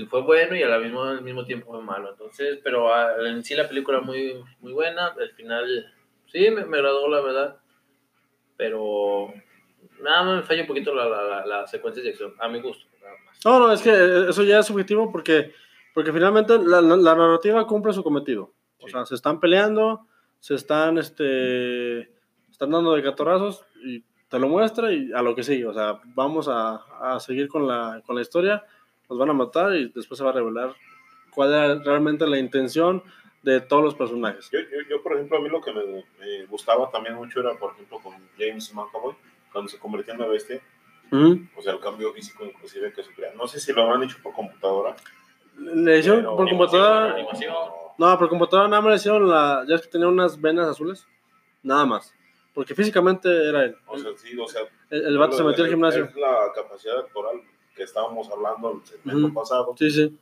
fue 0.09 0.23
bueno 0.23 0.55
y 0.57 0.63
a 0.63 0.69
la 0.69 0.79
mismo, 0.79 1.03
al 1.03 1.23
mismo 1.23 1.45
tiempo 1.45 1.73
fue 1.73 1.83
malo. 1.83 2.11
Entonces, 2.11 2.59
pero 2.63 2.93
ah, 2.95 3.13
en 3.27 3.43
sí 3.43 3.55
la 3.55 3.69
película 3.69 4.01
muy, 4.01 4.35
muy 4.61 4.73
buena. 4.73 5.13
El 5.19 5.31
final, 5.33 5.93
sí, 6.27 6.51
me, 6.51 6.65
me 6.65 6.77
agradó, 6.79 7.09
la 7.09 7.21
verdad. 7.21 7.57
Pero 8.57 9.33
nada 10.01 10.23
más 10.25 10.37
me 10.37 10.43
falla 10.43 10.63
un 10.63 10.67
poquito 10.69 10.95
la, 10.95 11.07
la, 11.07 11.23
la, 11.23 11.47
la 11.47 11.67
secuencia 11.67 12.03
de 12.03 12.11
acción, 12.11 12.35
a 12.39 12.49
mi 12.49 12.61
gusto. 12.61 12.87
Nada 13.01 13.15
más. 13.25 13.39
No, 13.45 13.59
no, 13.59 13.73
es 13.73 13.83
que 13.83 13.91
eso 14.29 14.43
ya 14.45 14.61
es 14.61 14.67
subjetivo 14.67 15.11
porque, 15.11 15.53
porque 15.95 16.13
finalmente 16.13 16.59
la, 16.59 16.81
narrativa 16.83 17.67
cumple 17.67 17.93
su 17.93 18.03
cometido. 18.03 18.53
O 18.79 18.87
Sí. 18.87 18.93
sea, 18.93 19.05
se 19.07 19.15
están 19.15 19.41
peleando, 19.41 20.07
se 20.41 20.55
están, 20.55 20.99
este, 20.99 22.01
están 22.51 22.71
dando 22.71 22.95
de 22.95 23.03
catorrazos 23.03 23.65
y 23.85 24.03
te 24.29 24.39
lo 24.39 24.49
muestra 24.49 24.93
y 24.93 25.13
a 25.13 25.23
lo 25.23 25.35
que 25.35 25.43
sigue. 25.43 25.67
O 25.67 25.75
sea, 25.75 26.01
vamos 26.15 26.49
a, 26.49 26.83
a 27.01 27.21
seguir 27.21 27.49
con 27.49 27.67
la, 27.67 28.03
con 28.07 28.17
la 28.17 28.23
historia, 28.23 28.65
nos 29.13 29.19
van 29.19 29.31
a 29.31 29.35
matar 29.35 29.75
y 29.75 29.93
después 29.95 30.17
se 30.17 30.25
va 30.25 30.31
a 30.31 30.35
revelar 30.35 30.75
cuál 31.31 31.53
era 31.53 31.75
realmente 31.83 32.27
la 32.27 32.39
intención 32.39 33.03
de 33.43 33.61
todos 33.61 33.85
los 33.85 33.95
personajes. 33.95 34.49
Yo, 34.51 34.61
yo, 34.61 34.89
yo, 34.89 35.03
por 35.03 35.15
ejemplo, 35.15 35.37
a 35.37 35.41
mí 35.41 35.49
lo 35.49 35.61
que 35.61 35.73
me, 35.73 35.85
me 35.85 36.45
gustaba 36.47 36.91
también 36.91 37.15
mucho 37.15 37.41
era, 37.41 37.55
por 37.55 37.73
ejemplo, 37.73 37.99
con 37.99 38.15
James 38.39 38.73
McAvoy, 38.73 39.15
cuando 39.53 39.71
se 39.71 39.79
convirtió 39.79 40.15
en 40.15 40.21
una 40.21 40.29
bestia, 40.29 40.61
o 41.13 41.61
sea, 41.61 41.75
el 41.75 41.81
cambio 41.81 42.11
físico 42.15 42.43
inclusive 42.47 42.91
que 42.91 43.03
sufría. 43.03 43.35
No 43.35 43.47
sé 43.47 43.61
si 43.61 43.71
lo 43.75 43.83
habrán 43.83 44.03
hecho 44.03 44.17
por 44.23 44.33
computadora. 44.33 44.97
Le 45.59 45.99
hicieron 45.99 46.25
por 46.25 46.49
computadora. 46.49 47.17
No, 47.99 48.19
por 48.19 48.31
computadora 48.31 48.69
nada 48.69 48.81
más 48.81 48.91
le 48.93 48.97
hicieron 48.97 49.29
la. 49.29 49.63
Ya 49.69 49.75
es 49.75 49.83
que 49.83 49.89
tenía 49.89 50.09
unas 50.09 50.41
venas 50.41 50.67
azules. 50.67 51.07
Nada 51.63 51.85
más. 51.85 52.15
Porque 52.55 52.75
físicamente 52.75 53.29
era 53.29 53.65
él. 53.65 53.77
O 53.87 53.99
sea, 53.99 54.11
sí, 54.17 54.39
o 54.39 54.47
sea, 54.47 54.63
El, 54.89 55.05
el 55.05 55.19
vato 55.19 55.37
se 55.37 55.45
metió 55.45 55.65
al 55.65 55.71
gimnasio. 55.71 56.05
Es 56.05 56.17
la 56.17 56.51
capacidad 56.55 56.99
actoral 57.01 57.43
que 57.75 57.83
estábamos 57.85 58.29
hablando 58.31 58.73
el 58.81 58.87
segmento 58.87 59.27
Ujú. 59.27 59.35
pasado. 59.35 59.75
Sí, 59.79 59.91
sí. 59.91 60.19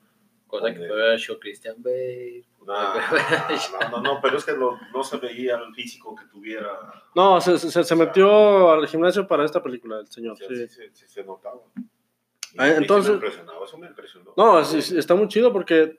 Cosa 0.46 0.72
que 0.74 0.86
fue 0.86 1.18
show 1.18 1.38
Christian 1.38 1.76
Bale. 1.78 2.44
Nah, 2.66 2.94
no, 3.82 3.88
no, 3.90 4.00
no, 4.02 4.20
pero 4.20 4.36
es 4.36 4.44
que 4.44 4.52
lo- 4.52 4.78
no 4.92 5.02
se 5.02 5.16
veía 5.18 5.56
el 5.56 5.74
físico 5.74 6.14
que 6.14 6.24
tuviera. 6.26 6.68
No, 7.14 7.40
se, 7.40 7.58
se, 7.58 7.82
se 7.84 7.96
metió 7.96 8.70
al 8.70 8.86
gimnasio 8.86 9.26
para 9.26 9.44
esta 9.44 9.62
película, 9.62 10.00
el 10.00 10.06
señor. 10.08 10.36
Sí. 10.36 10.44
sí, 10.48 10.68
se- 10.68 10.90
sí 10.94 11.06
se 11.08 11.24
notaba. 11.24 11.60
Y 11.76 11.80
Ah, 12.58 12.66
sí 12.68 12.74
entonces- 12.78 13.10
me 13.10 13.14
impresionaba, 13.16 13.64
eso 13.64 13.78
me 13.78 13.86
impresionó. 13.86 14.34
No, 14.36 14.58
es- 14.60 14.74
es- 14.74 14.92
está 14.92 15.14
muy 15.14 15.28
chido 15.28 15.52
porque 15.52 15.98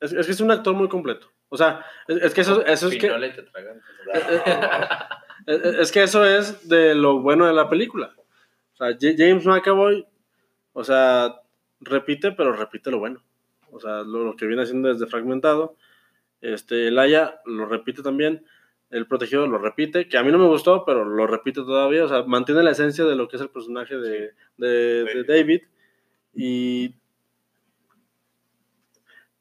es, 0.00 0.12
es 0.12 0.26
que 0.26 0.32
es 0.32 0.40
un 0.40 0.50
actor 0.52 0.74
muy 0.74 0.88
completo. 0.88 1.28
O 1.48 1.56
sea, 1.56 1.84
es, 2.08 2.16
es 2.22 2.34
que 2.34 2.40
eso, 2.42 2.64
eso 2.64 2.88
es 2.88 2.96
que 2.96 3.06
y 3.06 3.10
es, 5.46 5.64
es 5.64 5.92
que 5.92 6.02
eso 6.02 6.24
es 6.24 6.68
de 6.68 6.94
lo 6.94 7.20
bueno 7.20 7.46
de 7.46 7.52
la 7.52 7.68
película. 7.68 8.14
O 8.72 8.76
sea, 8.76 8.96
James 9.00 9.44
McAvoy, 9.46 10.06
o 10.74 10.84
sea, 10.84 11.40
repite, 11.80 12.32
pero 12.32 12.52
repite 12.52 12.90
lo 12.90 12.98
bueno. 12.98 13.22
O 13.70 13.80
sea, 13.80 14.02
lo, 14.02 14.24
lo 14.24 14.36
que 14.36 14.46
viene 14.46 14.62
haciendo 14.62 14.88
desde 14.92 15.06
Fragmentado. 15.06 15.76
Este, 16.42 16.90
Laia 16.90 17.40
lo 17.46 17.64
repite 17.64 18.02
también. 18.02 18.44
El 18.90 19.06
protegido 19.08 19.46
lo 19.46 19.56
repite, 19.58 20.08
que 20.08 20.18
a 20.18 20.22
mí 20.22 20.30
no 20.30 20.38
me 20.38 20.46
gustó, 20.46 20.84
pero 20.84 21.04
lo 21.04 21.26
repite 21.26 21.62
todavía. 21.62 22.04
O 22.04 22.08
sea, 22.08 22.22
mantiene 22.24 22.62
la 22.62 22.70
esencia 22.72 23.04
de 23.06 23.16
lo 23.16 23.26
que 23.28 23.36
es 23.36 23.42
el 23.42 23.48
personaje 23.48 23.96
de, 23.96 24.34
de- 24.58 25.04
de 25.04 25.04
David. 25.04 25.26
David. 25.26 25.62
Y, 26.34 26.94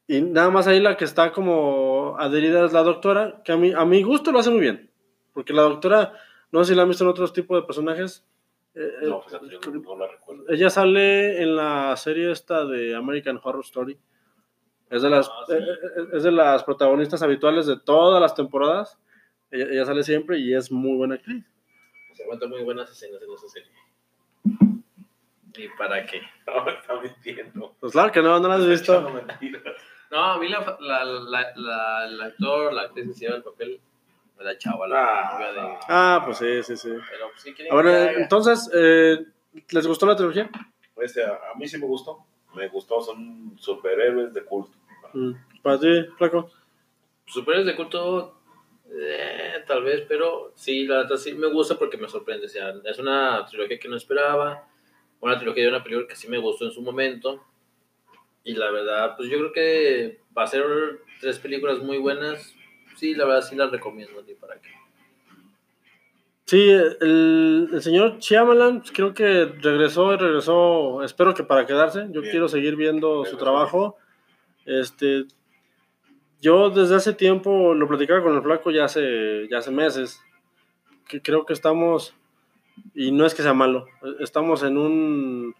y 0.08 0.22
nada 0.22 0.50
más 0.50 0.67
ahí 0.67 0.80
la 0.80 0.98
que 0.98 1.06
está 1.06 1.32
como 1.32 2.15
adherida 2.19 2.65
es 2.65 2.74
la 2.74 2.84
doctora, 2.84 3.41
que 3.43 3.52
a 3.52 3.58
mí, 3.58 3.74
a 3.76 3.86
mi 3.86 4.02
gusto 4.04 4.32
lo 4.32 4.39
hace 4.39 4.50
muy 4.50 4.60
bien. 4.62 4.89
Porque 5.34 5.54
la 5.54 5.63
doctora, 5.63 6.13
no 6.52 6.63
sé 6.63 6.72
si 6.72 6.76
la 6.76 6.84
han 6.84 6.89
visto 6.89 7.04
en 7.04 7.10
otros 7.10 7.34
tipos 7.34 7.60
de 7.60 7.65
personajes. 7.65 8.26
Eh, 8.75 8.91
No, 9.03 9.19
eh, 9.19 9.21
fíjate, 9.25 9.49
yo 9.49 9.59
no, 9.71 9.81
no 9.81 9.97
la 9.97 10.07
recuerdo. 10.12 10.45
ella 10.49 10.69
sale 10.69 11.41
en 11.41 11.55
la 11.55 11.95
serie 11.97 12.31
esta 12.31 12.65
de 12.65 12.95
American 12.95 13.39
Horror 13.41 13.63
Story. 13.63 13.97
Es 14.89 15.01
de 15.01 15.09
las, 15.09 15.27
Ah, 15.29 15.43
sí. 15.47 15.53
eh, 15.53 15.57
eh, 15.59 16.03
es 16.13 16.23
de 16.23 16.31
las 16.31 16.63
protagonistas 16.63 17.21
habituales 17.23 17.65
de 17.65 17.79
todas 17.79 18.21
las 18.21 18.36
temporadas. 18.36 18.99
Ella, 19.51 19.65
ella 19.71 19.86
sale 19.86 20.03
siempre 20.03 20.38
y 20.39 20.53
es 20.53 20.71
muy 20.71 20.95
buena 20.97 21.15
actriz. 21.15 21.45
Se 22.13 22.23
aguantan 22.23 22.49
muy 22.49 22.63
buenas 22.63 22.89
escenas 22.91 23.21
en 23.21 23.33
esa 23.33 23.47
serie. 23.47 23.71
¿Y 25.55 25.67
para 25.77 26.05
qué? 26.05 26.21
No, 26.47 26.63
me 26.65 26.71
está 26.73 26.99
mintiendo. 26.99 27.75
Pues 27.79 27.91
claro 27.93 28.12
que 28.12 28.21
no, 28.21 28.39
no 28.39 28.47
la 28.47 28.55
has 28.55 28.67
visto. 28.67 28.93
No, 30.12 30.23
a 30.23 30.38
mí 30.38 30.47
la, 30.47 30.77
la, 30.79 31.03
la, 31.05 31.53
la, 31.55 32.05
el 32.05 32.21
actor, 32.21 32.71
la 32.71 32.83
actriz 32.83 33.07
que 33.07 33.13
se 33.15 33.19
lleva 33.25 33.38
el 33.38 33.41
papel, 33.41 33.81
me 34.38 34.43
da 34.43 34.58
chava 34.58 34.88
la 34.88 34.98
Ah. 35.04 35.34
novia 35.34 35.52
de... 35.54 35.78
Ah, 35.88 36.22
pues 36.26 36.38
sí, 36.38 36.63
sí, 36.63 36.76
sí. 36.78 36.89
Pero 36.89 37.30
pues, 37.30 37.41
sí 37.41 37.54
quieren 37.54 37.74
Ahora, 37.74 38.13
que 38.13 38.22
entonces, 38.22 38.69
eh, 38.74 39.26
¿les 39.72 39.88
gustó 39.88 40.06
la 40.06 40.15
trilogía? 40.15 40.50
Este, 40.98 41.24
a, 41.24 41.30
a 41.54 41.58
mí 41.58 41.67
sí 41.67 41.78
me 41.78 41.86
gustó. 41.86 42.19
Me 42.56 42.67
gustó, 42.67 43.02
son 43.02 43.56
superhéroes 43.58 44.34
de 44.34 44.43
culto. 44.46 44.78
Mm, 45.13 45.34
Para 45.62 45.80
ti, 45.80 46.06
Flaco. 46.17 46.52
Superhéroes 47.26 47.65
de 47.67 47.76
culto, 47.76 48.39
eh, 48.91 49.63
tal 49.67 49.84
vez, 49.84 50.04
pero 50.08 50.52
sí, 50.56 50.86
la 50.86 50.98
verdad 50.98 51.15
sí 51.15 51.34
me 51.34 51.48
gusta 51.48 51.78
porque 51.80 51.98
me 51.98 52.08
sorprende. 52.08 52.46
O 52.46 52.50
sea, 52.50 52.74
es 52.84 53.00
una 53.00 53.46
trilogía 53.46 53.80
que 53.80 53.88
no 53.88 53.96
esperaba, 53.96 54.67
una 55.19 55.38
trilogía 55.38 55.63
de 55.63 55.69
una 55.69 55.84
película 55.84 56.08
que 56.08 56.15
sí 56.15 56.28
me 56.28 56.38
gustó 56.38 56.65
en 56.65 56.72
su 56.72 56.82
momento. 56.82 57.43
Y 58.43 58.54
la 58.56 58.69
verdad, 58.72 59.15
pues 59.15 59.30
yo 59.30 59.38
creo 59.39 59.54
que 59.54 60.19
va 60.38 60.43
a 60.43 60.48
ser 60.48 60.63
tres 61.22 61.39
películas 61.39 61.80
muy 61.80 61.98
buenas. 61.98 62.54
Sí, 63.04 63.16
la 63.16 63.26
verdad 63.26 63.42
sí 63.42 63.58
las 63.58 63.70
recomiendo 63.70 64.18
a 64.18 64.24
ti 64.24 64.34
para 64.34 64.56
que. 64.62 64.70
Sí, 66.46 66.70
el, 66.70 67.68
el 67.74 67.82
señor 67.82 68.18
Shyamalan 68.20 68.80
pues, 68.80 68.94
creo 68.94 69.13
que 69.13 69.44
regresó 69.44 70.13
y 70.13 70.16
regresó, 70.16 71.04
espero 71.04 71.34
que 71.34 71.44
para 71.44 71.66
quedarse. 71.66 72.08
Yo 72.12 72.22
Bien. 72.22 72.32
quiero 72.32 72.48
seguir 72.48 72.78
viendo 72.78 73.26
su 73.26 73.36
trabajo. 73.36 73.98
Este, 74.66 75.26
yo 76.39 76.70
desde 76.70 76.96
hace 76.96 77.12
tiempo 77.12 77.74
lo 77.74 77.89
platicaba 77.89 78.24
con 78.24 78.38
el 78.38 78.42
flaco 78.42 78.72
ya 78.72 78.86
hace, 78.86 79.50
ya 79.50 79.58
hace 79.58 79.72
meses, 79.72 80.22
que 81.06 81.22
creo 81.22 81.46
que 81.46 81.52
estamos, 81.52 82.16
y 82.96 83.12
no 83.12 83.26
es 83.26 83.36
que 83.36 83.42
sea 83.42 83.54
malo, 83.54 83.86
estamos 84.22 84.63
en 84.63 84.78
un 84.78 85.56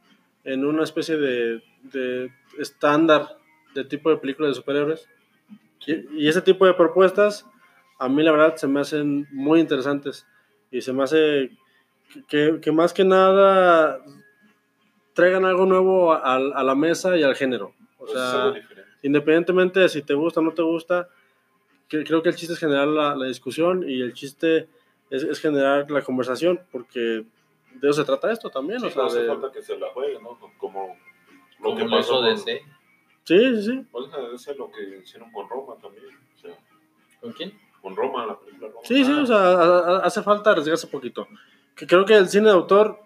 en 0.46 0.64
una 0.64 0.86
especie 0.86 1.18
de, 1.18 1.62
de 1.82 2.32
estándar 2.58 3.38
de 3.76 3.84
tipo 3.84 4.10
de 4.10 4.16
película 4.16 4.48
de 4.48 4.54
superhéroes. 4.54 5.10
Y, 5.88 6.28
ese 6.28 6.42
tipo 6.42 6.66
de 6.66 6.74
propuestas 6.74 7.46
a 8.00 8.10
mí 8.10 8.24
la 8.24 8.32
verdad 8.32 8.56
se 8.56 8.68
me 8.68 8.80
hacen 8.82 9.28
muy 9.32 9.60
interesantes 9.60 10.26
y 10.72 10.82
se 10.82 10.92
me 10.94 11.04
hace 11.04 11.52
que, 12.28 12.60
que 12.62 12.72
más 12.72 12.94
que 12.94 13.04
nada 13.04 14.00
traigan 15.14 15.46
algo 15.46 15.66
nuevo 15.66 16.14
a, 16.14 16.36
a 16.36 16.64
la 16.64 16.76
mesa 16.76 17.16
y 17.18 17.24
al 17.24 17.36
género. 17.36 17.74
O 17.98 18.08
sea, 18.08 18.54
independientemente 19.02 19.80
de 19.80 19.90
si 19.90 20.02
te 20.02 20.14
gusta 20.14 20.40
o 20.40 20.44
no 20.44 20.52
te 20.54 20.62
gusta, 20.62 21.08
que- 21.88 22.04
creo 22.04 22.22
que 22.24 22.30
el 22.30 22.36
chiste 22.36 22.54
es 22.54 22.60
generar 22.60 22.88
la, 22.88 23.16
la 23.16 23.26
discusión 23.28 23.88
y 23.88 24.02
el 24.02 24.14
chiste 24.14 24.68
es, 25.10 25.24
es 25.24 25.40
generar 25.40 25.90
la 25.92 26.02
conversación, 26.02 26.60
porque 26.72 27.00
de 27.76 27.90
eso 27.90 27.94
se 27.94 28.06
trata 28.06 28.32
esto 28.32 28.50
también. 28.50 28.80
Sí, 28.80 28.88
o 28.88 28.90
sea, 28.90 29.02
no 29.04 29.08
hace 29.08 29.22
de- 29.22 29.28
falta 29.28 29.52
que 29.52 29.62
se 29.62 29.78
la 29.78 29.88
juegue, 29.90 30.20
¿no? 30.22 30.38
Como 30.58 30.98
lo 31.60 31.64
Como 31.64 31.78
que 31.78 31.84
lo 31.84 31.90
pasó 31.92 32.02
hizo 32.02 32.22
con, 32.22 32.46
DC. 32.46 32.62
Sí, 33.24 33.56
sí, 33.56 33.64
sí. 33.64 33.86
pues, 33.92 34.06
eso 34.34 34.52
es 34.52 34.58
lo 34.58 34.72
que 34.72 35.00
hicieron 35.04 35.32
con 35.32 35.48
Roma 35.50 35.76
también. 35.82 36.06
O 36.36 36.40
sea, 36.40 36.52
¿Con 37.22 37.32
quién? 37.34 37.54
con 37.82 37.96
Roma, 37.96 38.26
la 38.26 38.40
película 38.40 38.70
Roma. 38.70 38.82
Sí, 38.84 39.04
sí, 39.04 39.12
o 39.12 39.26
sea, 39.26 39.38
a- 39.38 39.80
a- 39.80 40.00
hace 40.00 40.22
falta 40.24 40.52
arriesgarse 40.52 40.88
poquito. 40.88 41.28
Que 41.76 41.86
creo 41.88 42.06
que 42.06 42.16
el 42.16 42.28
cine 42.30 42.46
de 42.46 42.52
autor 42.52 43.00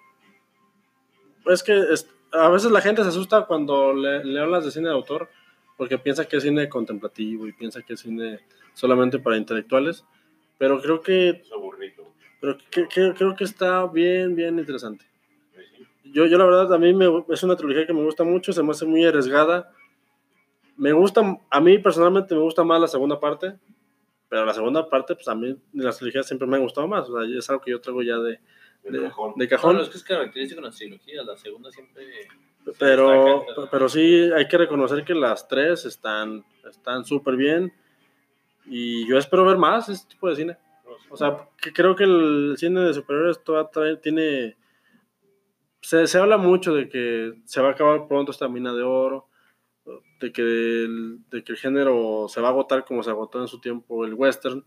es 1.45 1.63
que 1.63 1.77
es- 1.93 2.09
a 2.31 2.49
veces 2.49 2.71
la 2.71 2.81
gente 2.81 3.01
se 3.03 3.09
asusta 3.09 3.45
cuando 3.45 3.93
le, 3.93 4.23
le 4.23 4.39
hablas 4.39 4.65
de 4.65 4.71
cine 4.71 4.89
de 4.89 4.93
autor 4.93 5.29
porque 5.77 5.97
piensa 5.97 6.25
que 6.25 6.37
es 6.37 6.43
cine 6.43 6.67
contemplativo 6.69 7.47
y 7.47 7.53
piensa 7.53 7.81
que 7.81 7.93
es 7.93 8.01
cine 8.01 8.39
solamente 8.73 9.19
para 9.19 9.37
intelectuales, 9.37 10.03
pero 10.57 10.81
creo 10.81 11.01
que, 11.01 11.29
Es 11.29 11.51
aburrido. 11.51 12.11
pero 12.41 12.57
que- 12.69 12.87
que- 12.87 13.13
creo 13.15 13.35
que 13.35 13.43
está 13.45 13.85
bien, 13.87 14.35
bien 14.35 14.59
interesante. 14.59 15.05
Sí, 15.55 15.61
sí. 15.77 16.11
Yo, 16.11 16.25
yo 16.25 16.37
la 16.37 16.45
verdad, 16.45 16.73
a 16.73 16.77
mí 16.77 16.93
me, 16.93 17.05
es 17.29 17.43
una 17.43 17.55
trilogía 17.55 17.87
que 17.87 17.93
me 17.93 18.03
gusta 18.03 18.23
mucho, 18.23 18.51
se 18.53 18.61
me 18.63 18.71
hace 18.71 18.85
muy 18.85 19.05
arriesgada. 19.05 19.71
Me 20.77 20.93
gusta, 20.93 21.39
a 21.49 21.59
mí 21.59 21.77
personalmente 21.79 22.35
me 22.35 22.41
gusta 22.41 22.63
más 22.63 22.79
la 22.79 22.87
segunda 22.87 23.19
parte, 23.19 23.55
pero 24.29 24.45
la 24.45 24.53
segunda 24.53 24.87
parte, 24.87 25.15
pues 25.15 25.27
a 25.27 25.35
mí 25.35 25.57
de 25.71 25.83
las 25.83 25.97
trilogías 25.97 26.27
siempre 26.27 26.47
me 26.47 26.57
han 26.57 26.63
gustado 26.63 26.87
más. 26.87 27.09
O 27.09 27.19
sea, 27.19 27.37
es 27.37 27.49
algo 27.49 27.61
que 27.61 27.71
yo 27.71 27.81
traigo 27.81 28.03
ya 28.03 28.17
de, 28.17 28.39
de, 28.83 29.01
cajón. 29.47 29.77
de 29.77 29.83
es 29.83 29.89
que 29.89 29.97
es 29.97 30.03
característico 30.03 30.59
en 30.59 30.65
las 30.65 30.75
trilogías. 30.75 31.25
La 31.25 31.35
segunda 31.37 31.71
siempre. 31.71 32.05
pero, 32.77 33.45
pero 33.71 33.89
sí 33.89 34.29
hay 34.35 34.47
que 34.47 34.57
reconocer 34.57 35.03
que 35.03 35.15
las 35.15 35.47
tres 35.47 35.85
están 35.85 36.43
están 36.69 37.05
súper 37.05 37.35
bien. 37.35 37.73
Y 38.65 39.07
yo 39.07 39.17
espero 39.17 39.45
ver 39.45 39.57
más 39.57 39.89
este 39.89 40.09
tipo 40.09 40.29
de 40.29 40.35
cine. 40.35 40.57
O 41.09 41.15
sea, 41.17 41.47
que 41.61 41.71
creo 41.71 41.95
que 41.95 42.03
el 42.03 42.55
cine 42.57 42.81
de 42.81 42.93
superhéroes 42.93 43.43
todavía 43.43 43.99
tiene. 44.01 44.57
Se, 45.81 46.05
se 46.07 46.17
habla 46.17 46.37
mucho 46.37 46.73
de 46.73 46.89
que 46.89 47.33
se 47.45 47.61
va 47.61 47.69
a 47.69 47.71
acabar 47.71 48.07
pronto 48.07 48.31
esta 48.31 48.49
mina 48.49 48.73
de 48.73 48.83
oro, 48.83 49.27
de 50.19 50.31
que 50.31 50.41
el, 50.41 51.19
de 51.29 51.43
que 51.43 51.51
el 51.53 51.57
género 51.57 52.27
se 52.27 52.41
va 52.41 52.47
a 52.49 52.51
agotar 52.51 52.85
como 52.85 53.03
se 53.03 53.09
agotó 53.09 53.39
en 53.41 53.47
su 53.47 53.59
tiempo 53.61 54.05
el 54.05 54.13
western. 54.13 54.63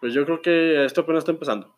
Pues 0.00 0.12
yo 0.14 0.24
creo 0.24 0.42
que 0.42 0.84
esto 0.84 1.02
apenas 1.02 1.20
está 1.20 1.32
empezando. 1.32 1.74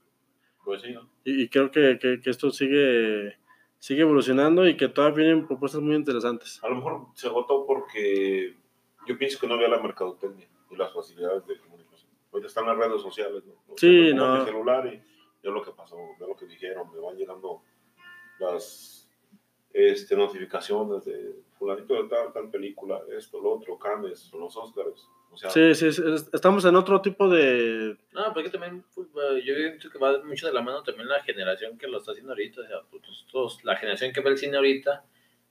Pues 0.65 0.81
sí, 0.83 0.93
¿no? 0.93 1.11
Y, 1.25 1.43
y 1.43 1.49
creo 1.49 1.71
que, 1.71 1.99
que- 2.01 2.21
que 2.23 2.31
esto 2.31 2.51
sigue, 2.51 3.37
sigue 3.79 4.01
evolucionando 4.03 4.67
y 4.67 4.77
que 4.77 4.89
todavía 4.89 5.25
vienen 5.25 5.47
propuestas 5.47 5.81
muy 5.83 5.95
interesantes. 5.95 6.59
A 6.65 6.69
lo 6.69 6.77
mejor 6.77 7.07
se 7.15 7.27
agotó 7.29 7.67
porque 7.67 8.57
yo 9.07 9.19
pienso 9.19 9.39
que 9.39 9.47
no 9.47 9.55
había 9.55 9.69
la 9.69 9.81
mercadotecnia 9.83 10.49
y 10.71 10.77
las 10.77 10.93
facilidades 10.93 11.47
de 11.47 11.59
comunicación. 11.59 12.11
Ahorita 12.33 12.49
están 12.49 12.67
las 12.67 12.77
redes 12.79 13.03
sociales, 13.03 13.45
¿no? 13.45 13.53
O 13.69 13.77
sea, 13.77 13.91
Sí, 13.91 14.15
no. 14.15 14.45
celular 14.47 14.87
y 14.87 15.03
yo 15.43 15.51
lo 15.53 15.63
que 15.63 15.73
pasó, 15.73 15.97
veo 16.19 16.29
lo 16.29 16.37
que 16.37 16.47
dijeron, 16.47 16.91
me 16.91 16.99
van 16.99 17.17
llegando 17.17 17.63
las 18.41 19.04
este, 19.75 20.17
notificaciones 20.17 21.05
de 21.05 21.35
fulanito 21.59 22.01
de 22.03 22.09
tal, 22.09 22.33
tal 22.33 22.49
película, 22.51 23.01
esto, 23.19 23.41
lo 23.43 23.55
otro, 23.55 23.77
Cannes, 23.79 24.31
los 24.33 24.57
Oscars. 24.57 25.09
O 25.33 25.37
sea, 25.37 25.51
Sí, 25.51 25.75
sí, 25.75 25.93
sí, 25.93 26.01
es- 26.07 26.31
estamos 26.33 26.65
en 26.65 26.77
otro 26.77 27.03
tipo 27.03 27.29
de... 27.29 27.97
No, 28.13 28.33
porque 28.33 28.51
también 28.51 28.85
pues, 28.95 29.09
yo 29.45 29.55
pienso 29.57 29.91
que 29.91 29.99
va 29.99 30.23
mucho 30.23 30.47
de 30.47 30.53
la 30.53 30.63
mano 30.63 30.83
también 30.85 31.09
la 31.09 31.21
generación 31.25 31.77
que 31.77 31.89
lo 31.89 31.99
está 31.99 32.13
haciendo 32.13 32.33
ahorita. 32.33 32.61
O 32.61 32.67
sea, 32.67 32.77
pues, 32.89 33.03
nosotros, 33.03 33.59
la 33.65 33.77
generación 33.77 34.13
que 34.13 34.21
ve 34.21 34.31
el 34.31 34.39
cine 34.39 34.57
ahorita 34.59 35.05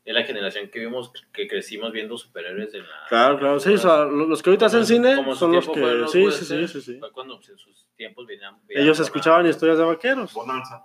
es 0.05 0.13
la 0.13 0.23
generación 0.23 0.69
que 0.69 0.79
vimos, 0.79 1.11
que 1.33 1.47
crecimos 1.49 1.91
viendo 1.91 2.17
superhéroes 2.17 2.73
en 2.73 2.83
la. 2.83 3.05
Claro, 3.09 3.37
claro, 3.39 3.59
sí, 3.59 3.73
o 3.73 3.77
sea, 3.77 4.05
lo- 4.05 4.25
los 4.25 4.41
que 4.41 4.51
ahorita 4.51 4.67
hacen 4.67 4.85
cine 4.85 5.15
son 5.35 5.51
los 5.51 5.65
fueron 5.65 5.73
que... 5.91 5.97
los 5.97 6.11
Sí, 6.13 6.31
sí, 6.31 6.45
sí, 6.45 6.67
sí, 6.69 6.81
sí. 6.81 6.99
Fue 6.99 7.11
cuando 7.11 7.35
pues, 7.37 7.49
en 7.49 7.57
sus 7.57 7.85
tiempos 7.97 8.25
venían. 8.25 8.55
Ellos 8.69 8.97
escuchaban 9.01 9.45
historias 9.47 9.77
de 9.79 9.83
vaqueros. 9.83 10.33
Bonanza. 10.33 10.81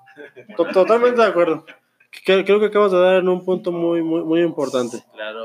To- 0.56 0.66
Totalmente 0.72 1.20
de 1.20 1.26
acuerdo. 1.28 1.64
Creo 2.24 2.58
que 2.60 2.66
acabas 2.66 2.92
de 2.92 2.98
dar 2.98 3.16
en 3.16 3.28
un 3.28 3.44
punto 3.44 3.70
muy, 3.72 4.02
muy, 4.02 4.22
muy 4.22 4.40
importante. 4.42 5.04
Claro. 5.14 5.44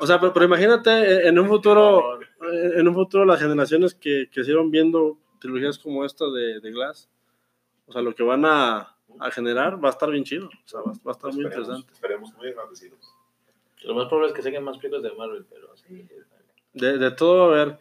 O 0.00 0.06
sea, 0.06 0.18
pero, 0.20 0.32
pero 0.32 0.46
imagínate 0.46 0.90
eh, 0.90 1.28
en 1.28 1.38
un 1.38 1.46
futuro, 1.48 2.20
eh, 2.20 2.70
en 2.76 2.88
un 2.88 2.94
futuro 2.94 3.24
las 3.24 3.40
generaciones 3.40 3.94
que 3.94 4.28
crecieron 4.32 4.70
viendo 4.70 5.18
trilogías 5.40 5.78
como 5.78 6.04
esta 6.04 6.24
de, 6.30 6.60
de 6.60 6.70
Glass, 6.70 7.08
o 7.86 7.92
sea, 7.92 8.02
lo 8.02 8.14
que 8.14 8.22
van 8.22 8.44
a, 8.44 8.96
a 9.20 9.30
generar 9.30 9.82
va 9.84 9.88
a 9.88 9.90
estar 9.92 10.10
bien 10.10 10.24
chido, 10.24 10.46
o 10.46 10.68
sea, 10.68 10.80
va, 10.80 10.92
va 11.06 11.10
a 11.10 11.12
estar 11.12 11.32
muy 11.32 11.44
interesante. 11.44 11.92
esperemos 11.92 12.32
muy 12.34 12.48
agradecidos. 12.48 12.98
Lo 13.84 13.94
más 13.94 14.06
probable 14.06 14.30
es 14.30 14.34
que 14.36 14.42
saquen 14.42 14.64
más 14.64 14.78
películas 14.78 15.02
de 15.02 15.12
Marvel, 15.16 15.44
pero 15.50 15.76
sí. 15.76 16.08
De, 16.72 16.98
de 16.98 17.10
todo, 17.10 17.44
a 17.44 17.48
ver, 17.48 17.78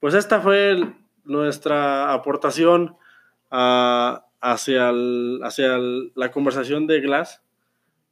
pues 0.00 0.14
esta 0.14 0.40
fue 0.40 0.70
el- 0.70 0.94
nuestra 1.24 2.12
aportación 2.12 2.96
a- 3.50 4.24
hacia, 4.40 4.90
el- 4.90 5.40
hacia 5.42 5.76
el- 5.76 6.12
la 6.14 6.30
conversación 6.30 6.86
de 6.86 7.00
Glass. 7.00 7.42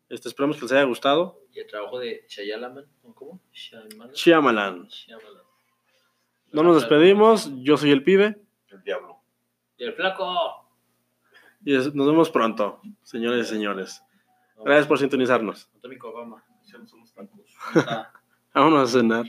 Este, 0.08 0.28
esperamos 0.28 0.56
que 0.56 0.62
les 0.62 0.72
haya 0.72 0.84
gustado. 0.84 1.40
Y 1.52 1.60
el 1.60 1.66
trabajo 1.66 1.98
de 1.98 2.24
Shayalaman, 2.28 2.84
¿o 3.04 3.14
¿cómo? 3.14 3.40
Shyamalan. 3.52 4.12
Shyamalan. 4.14 4.88
Shyamalan. 4.88 5.42
No 6.52 6.62
nos 6.62 6.76
despedimos, 6.76 7.50
yo 7.62 7.76
soy 7.76 7.90
el 7.90 8.02
pibe 8.04 8.40
El 8.68 8.82
diablo. 8.82 9.18
Y 9.78 9.84
el 9.84 9.92
flaco. 9.94 10.62
y 11.64 11.74
es- 11.74 11.94
nos 11.94 12.06
vemos 12.06 12.30
pronto, 12.30 12.80
señores 13.02 13.46
y 13.46 13.50
señores. 13.50 14.02
Gracias 14.64 14.86
por 14.86 14.98
sintonizarnos. 14.98 15.68
Vámonos 18.54 18.94
a 18.94 18.98
cenar. 18.98 19.26